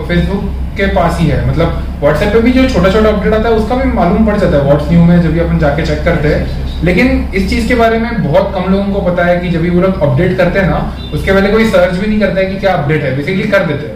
[0.00, 0.44] फेसबुक
[0.76, 3.76] के पास ही है मतलब व्हाट्सएप पे भी जो छोटा छोटा अपडेट आता है उसका
[3.76, 6.64] भी मालूम पड़ जाता है व्हाट्स न्यू में जब भी अपन जाके चेक करते हैं।
[6.84, 9.70] लेकिन इस चीज़ के बारे में बहुत कम लोगों को पता है कि जब भी
[9.70, 12.58] वो लोग अपडेट करते हैं ना उसके पहले कोई सर्च भी नहीं करता है कि
[12.60, 13.94] क्या अपडेट है बेसिकली कर देते हैं।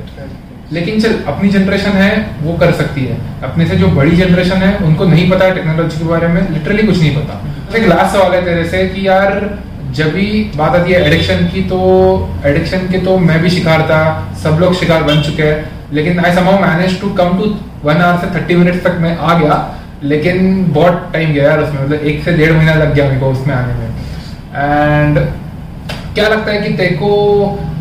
[0.73, 2.11] लेकिन चल अपनी जनरेशन है,
[2.43, 5.99] वो कर सकती है। अपने से जो बड़ी जनरेशन है, उनको नहीं पता है टेक्नोलॉजी
[5.99, 9.59] के बारे में लिटरली कुछ नहीं पता। एक लास्ट सवाल है तेरे से कि यार,
[9.93, 11.79] जब भी बात आती है एडिक्शन की तो
[12.47, 14.03] एडिक्शन के तो मैं भी शिकार था,
[14.43, 17.55] सब लोग शिकार बन चुके हैं। लेकिन I somehow manage to come to
[17.85, 19.57] one hour से थर्टी मिनट्स तक मैं आ गया,
[20.03, 23.31] लेकिन बहुत टाइम गया यार उसमें मतलब एक से डेढ़ महीना लग गया मेरे को
[23.33, 23.89] उसमें आने में।
[24.57, 25.18] एंड
[26.14, 27.09] क्या लगता है कि तेको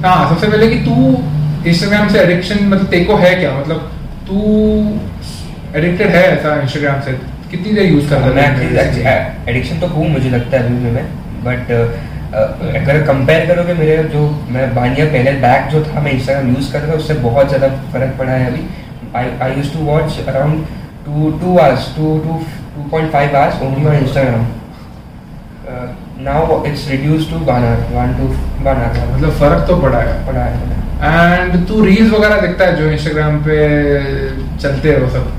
[0.06, 0.96] हाँ सबसे पहले कि तू
[1.68, 3.52] इंस्टाग्राम से एडिक्शन मतलब तेको है क्या?
[3.54, 3.92] मतलब
[4.28, 4.36] तू
[5.78, 7.12] एडिक्टेड है ऐसा इंस्टाग्राम से?
[7.52, 8.46] कितनी देर यूज़ कर रहा
[9.08, 9.18] है?
[9.50, 11.06] एडिक्शन तो हूँ मुझे लगता है अभी में
[11.44, 11.72] बट
[12.32, 16.92] अगर कंपेयर करोगे मेरे जो मैं बानिया पहले बैक जो था मैं इंस्टाग्राम यूज़ करता
[16.92, 18.64] था उससे बहुत ज़्यादा फ़र्क पड़ा है अभी।
[19.16, 20.66] I I use to watch around
[21.06, 22.40] two two hours two two
[22.76, 24.48] two point five hours only on Instagram
[26.24, 28.28] now it's reduce to one hour one two
[28.66, 32.76] one hour मतलब फ़र्क तो पड़ा है पड़ा है। एंड तू रील्स वगैरह देखता है
[32.76, 33.58] जो इंस्टाग्राम पे
[34.58, 35.32] चलते हैं वो सब?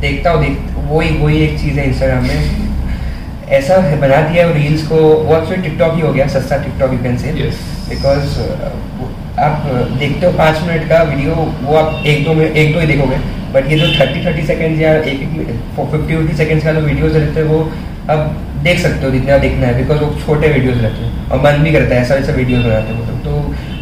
[0.00, 0.58] देखता हूँ देख
[0.90, 5.36] वही वही एक चीज़ है इंस्टाग्राम में। ऐसा है बना दिया है रील्स को। वो
[5.36, 7.32] एक्चुअली टिकटॉक ही हो गया सस्ता TikTok you can say
[7.88, 8.38] because
[9.40, 9.66] आप
[9.98, 13.16] देखते हो पाँच मिनट का वीडियो वो आप एक दो में एक दो ही देखोगे।
[13.54, 17.16] बट ये जो थर्टी थर्टी सेकेंड या एक एक फिफ्टी फिफ्टी सेकेंड्स का जो वीडियोज़
[17.18, 17.60] रहते हैं वो
[18.10, 18.20] आप
[18.64, 21.72] देख सकते हो जितना देखना है। बिकॉज़ वो छोटे वीडियोज़ रहते हैं। और मन भी
[21.72, 23.12] करता है ऐसा ऐसा वीडियोज़ बनाते हैं वो तो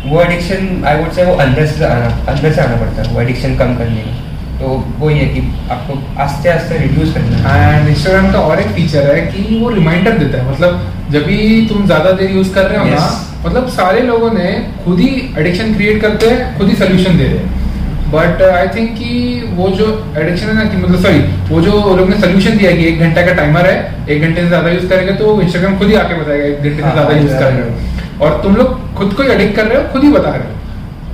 [0.09, 3.21] वो एडिक्शन आई वुड से वो अंदर से आना अंदर से आना पड़ता है वो
[3.21, 4.27] एडिक्शन कम करने का
[4.59, 5.41] तो वो ये कि
[5.71, 9.69] आपको आस्ते आस्ते रिड्यूस करना है। एंड इंस्टाग्राम का और एक फीचर है कि वो
[9.71, 10.81] रिमाइंडर देता है मतलब
[11.13, 13.05] जब भी तुम ज़्यादा देर यूज़ कर रहे हो ना
[13.45, 14.51] मतलब सारे लोगों ने
[14.85, 18.91] खुद ही एडिक्शन क्रिएट करते हैं खुद ही सोल्यूशन दे रहे हैं। बट आई थिंक
[18.99, 19.13] कि
[19.55, 19.87] वो जो
[20.19, 23.27] एडिक्शन है ना कि मतलब सॉरी वो जो लोग ने सोल्यूशन दिया कि एक घंटा
[23.27, 23.77] का टाइमर है
[24.09, 26.83] एक घंटे से ज़्यादा यूज़ करेंगे तो इंस्टाग्राम खुद ही आके बताएगा एक घंटे से
[26.83, 29.83] हाँ, ज़्यादा यूज़ हाँ, कर रहे हो और तुम लोग खुद को एडिक्ट कर रहे
[29.83, 30.55] हो, खुद ही बता रहे हो।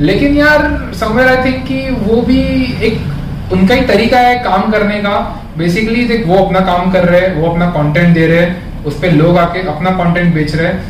[0.01, 2.41] लेकिन यार समवेयर आई थिंक कि वो भी
[2.83, 3.01] एक,
[3.53, 7.37] उनका ही तरीका है काम करने का। बेसिकली देख, वो अपना काम कर रहे हैं,
[7.37, 10.85] वो अपना कंटेंट दे रहे हैं, उस पर लोग आके अपना कंटेंट बेच रहे हैं।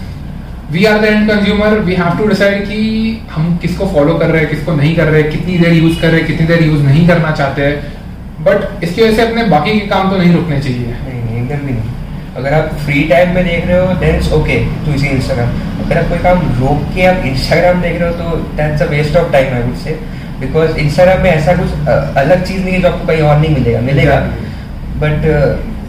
[0.72, 4.40] We are the end consumer we have to decide कि हम किसको फॉलो कर रहे
[4.40, 6.82] हैं, किसको नहीं कर रहे हैं, कितनी देर यूज़ कर रहे हैं, कितनी देर यूज़
[6.82, 7.92] नहीं करना चाहते हैं।
[8.40, 11.72] बट इसकी वजह से अपने बाकी के काम तो नहीं रुकने चाहिए। नहीं नहीं भी
[11.72, 12.03] नहीं।
[12.37, 15.51] अगर आप फ्री टाइम में देख रहे हो then it's okay to see Instagram
[15.85, 19.16] अगर आप कोई काम रोक के आप इंस्टाग्राम देख रहे हो तो that's a waste
[19.16, 19.99] of time I would say
[20.41, 21.87] because Instagram में ऐसा कुछ
[22.22, 24.18] अलग चीज़ नहीं है जो आपको कहीं और नहीं मिलेगा मिलेगा।
[25.03, 25.26] बट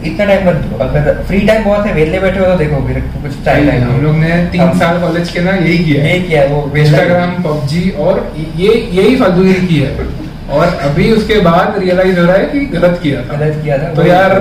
[0.06, 3.00] इतना टाइम मत दो। अगर फ्री टाइम बहुत है वेले बैठे हो तो देखो फिर
[3.22, 6.58] कुछ टाइम हम लोग ने तीन साल कॉलेज के ना यही किया यही किया वो
[6.78, 10.08] इंस्टाग्राम पबजी और ये यही फालतूगिरी की है।
[10.56, 13.94] और अभी उसके बाद रियलाइज़ हो रहा है कि गलत किया था। गलत किया था
[13.94, 14.34] तो यार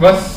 [0.00, 0.34] बस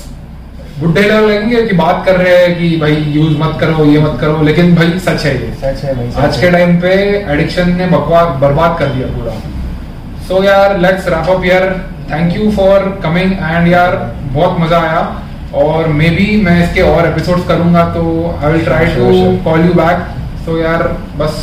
[0.79, 4.17] बुढ़े लोग लगेंगे कि बात कर रहे हैं कि भाई यूज़ मत करो ये मत
[4.19, 6.91] करो लेकिन भाई सच है ये। सच है भाई सच आज के टाइम पे
[7.33, 9.33] एडिक्शन ने बकवास बर्बाद कर दिया पूरा।
[10.27, 11.65] सो यार लेट्स रैप अप यार
[12.11, 13.95] thank you for coming and यार
[14.33, 15.01] बहुत मज़ा आया।
[15.59, 18.03] और मे बी मैं इसके और एपिसोड्स करूँगा तो
[18.43, 20.05] I will try to call you back
[20.45, 20.83] so यार
[21.17, 21.41] बस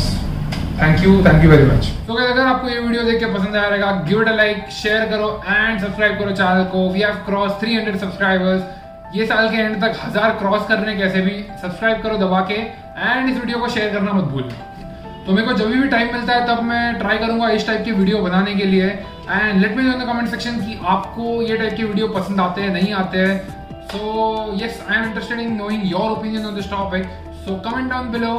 [0.81, 3.67] thank you thank you very much तो अगर आपको ये वीडियो देख के पसंद आया
[3.67, 6.89] रहेगा give it a like share करो एंड सब्सक्राइब करो चैनल को.
[6.89, 8.61] वी हैव क्रॉस 300 सब्सक्राइबर्स
[9.13, 13.29] ये साल के एंड तक हज़ार क्रॉस करने कैसे भी सब्सक्राइब करो दबा के एंड
[13.29, 14.65] इस वीडियो को शेयर करना मत भूलना।
[15.25, 17.91] तो मेरे को जब भी टाइम मिलता है तब मैं ट्राई करूँगा इस टाइप की
[17.91, 18.87] वीडियो बनाने के लिए।
[19.29, 22.39] And let me know in the comment section कि आपको ये टाइप की वीडियो पसंद
[22.39, 26.55] आते हैं, नहीं आते हैं। So yes I am interested in knowing your opinion on
[26.55, 27.03] this topic
[27.45, 28.33] so comment down below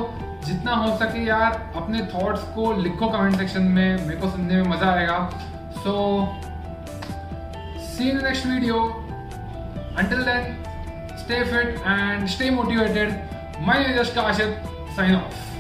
[0.47, 4.71] जितना हो सके यार, अपने थॉट्स को लिखो कमेंट सेक्शन में। मेरे को सुनने में
[4.71, 5.19] मज़ा आएगा।
[5.77, 5.95] So
[7.89, 8.87] see in next video
[9.99, 10.57] until then
[11.19, 13.19] stay fit and stay motivated.
[13.61, 14.55] My name is Kashif.
[14.95, 15.58] Sign off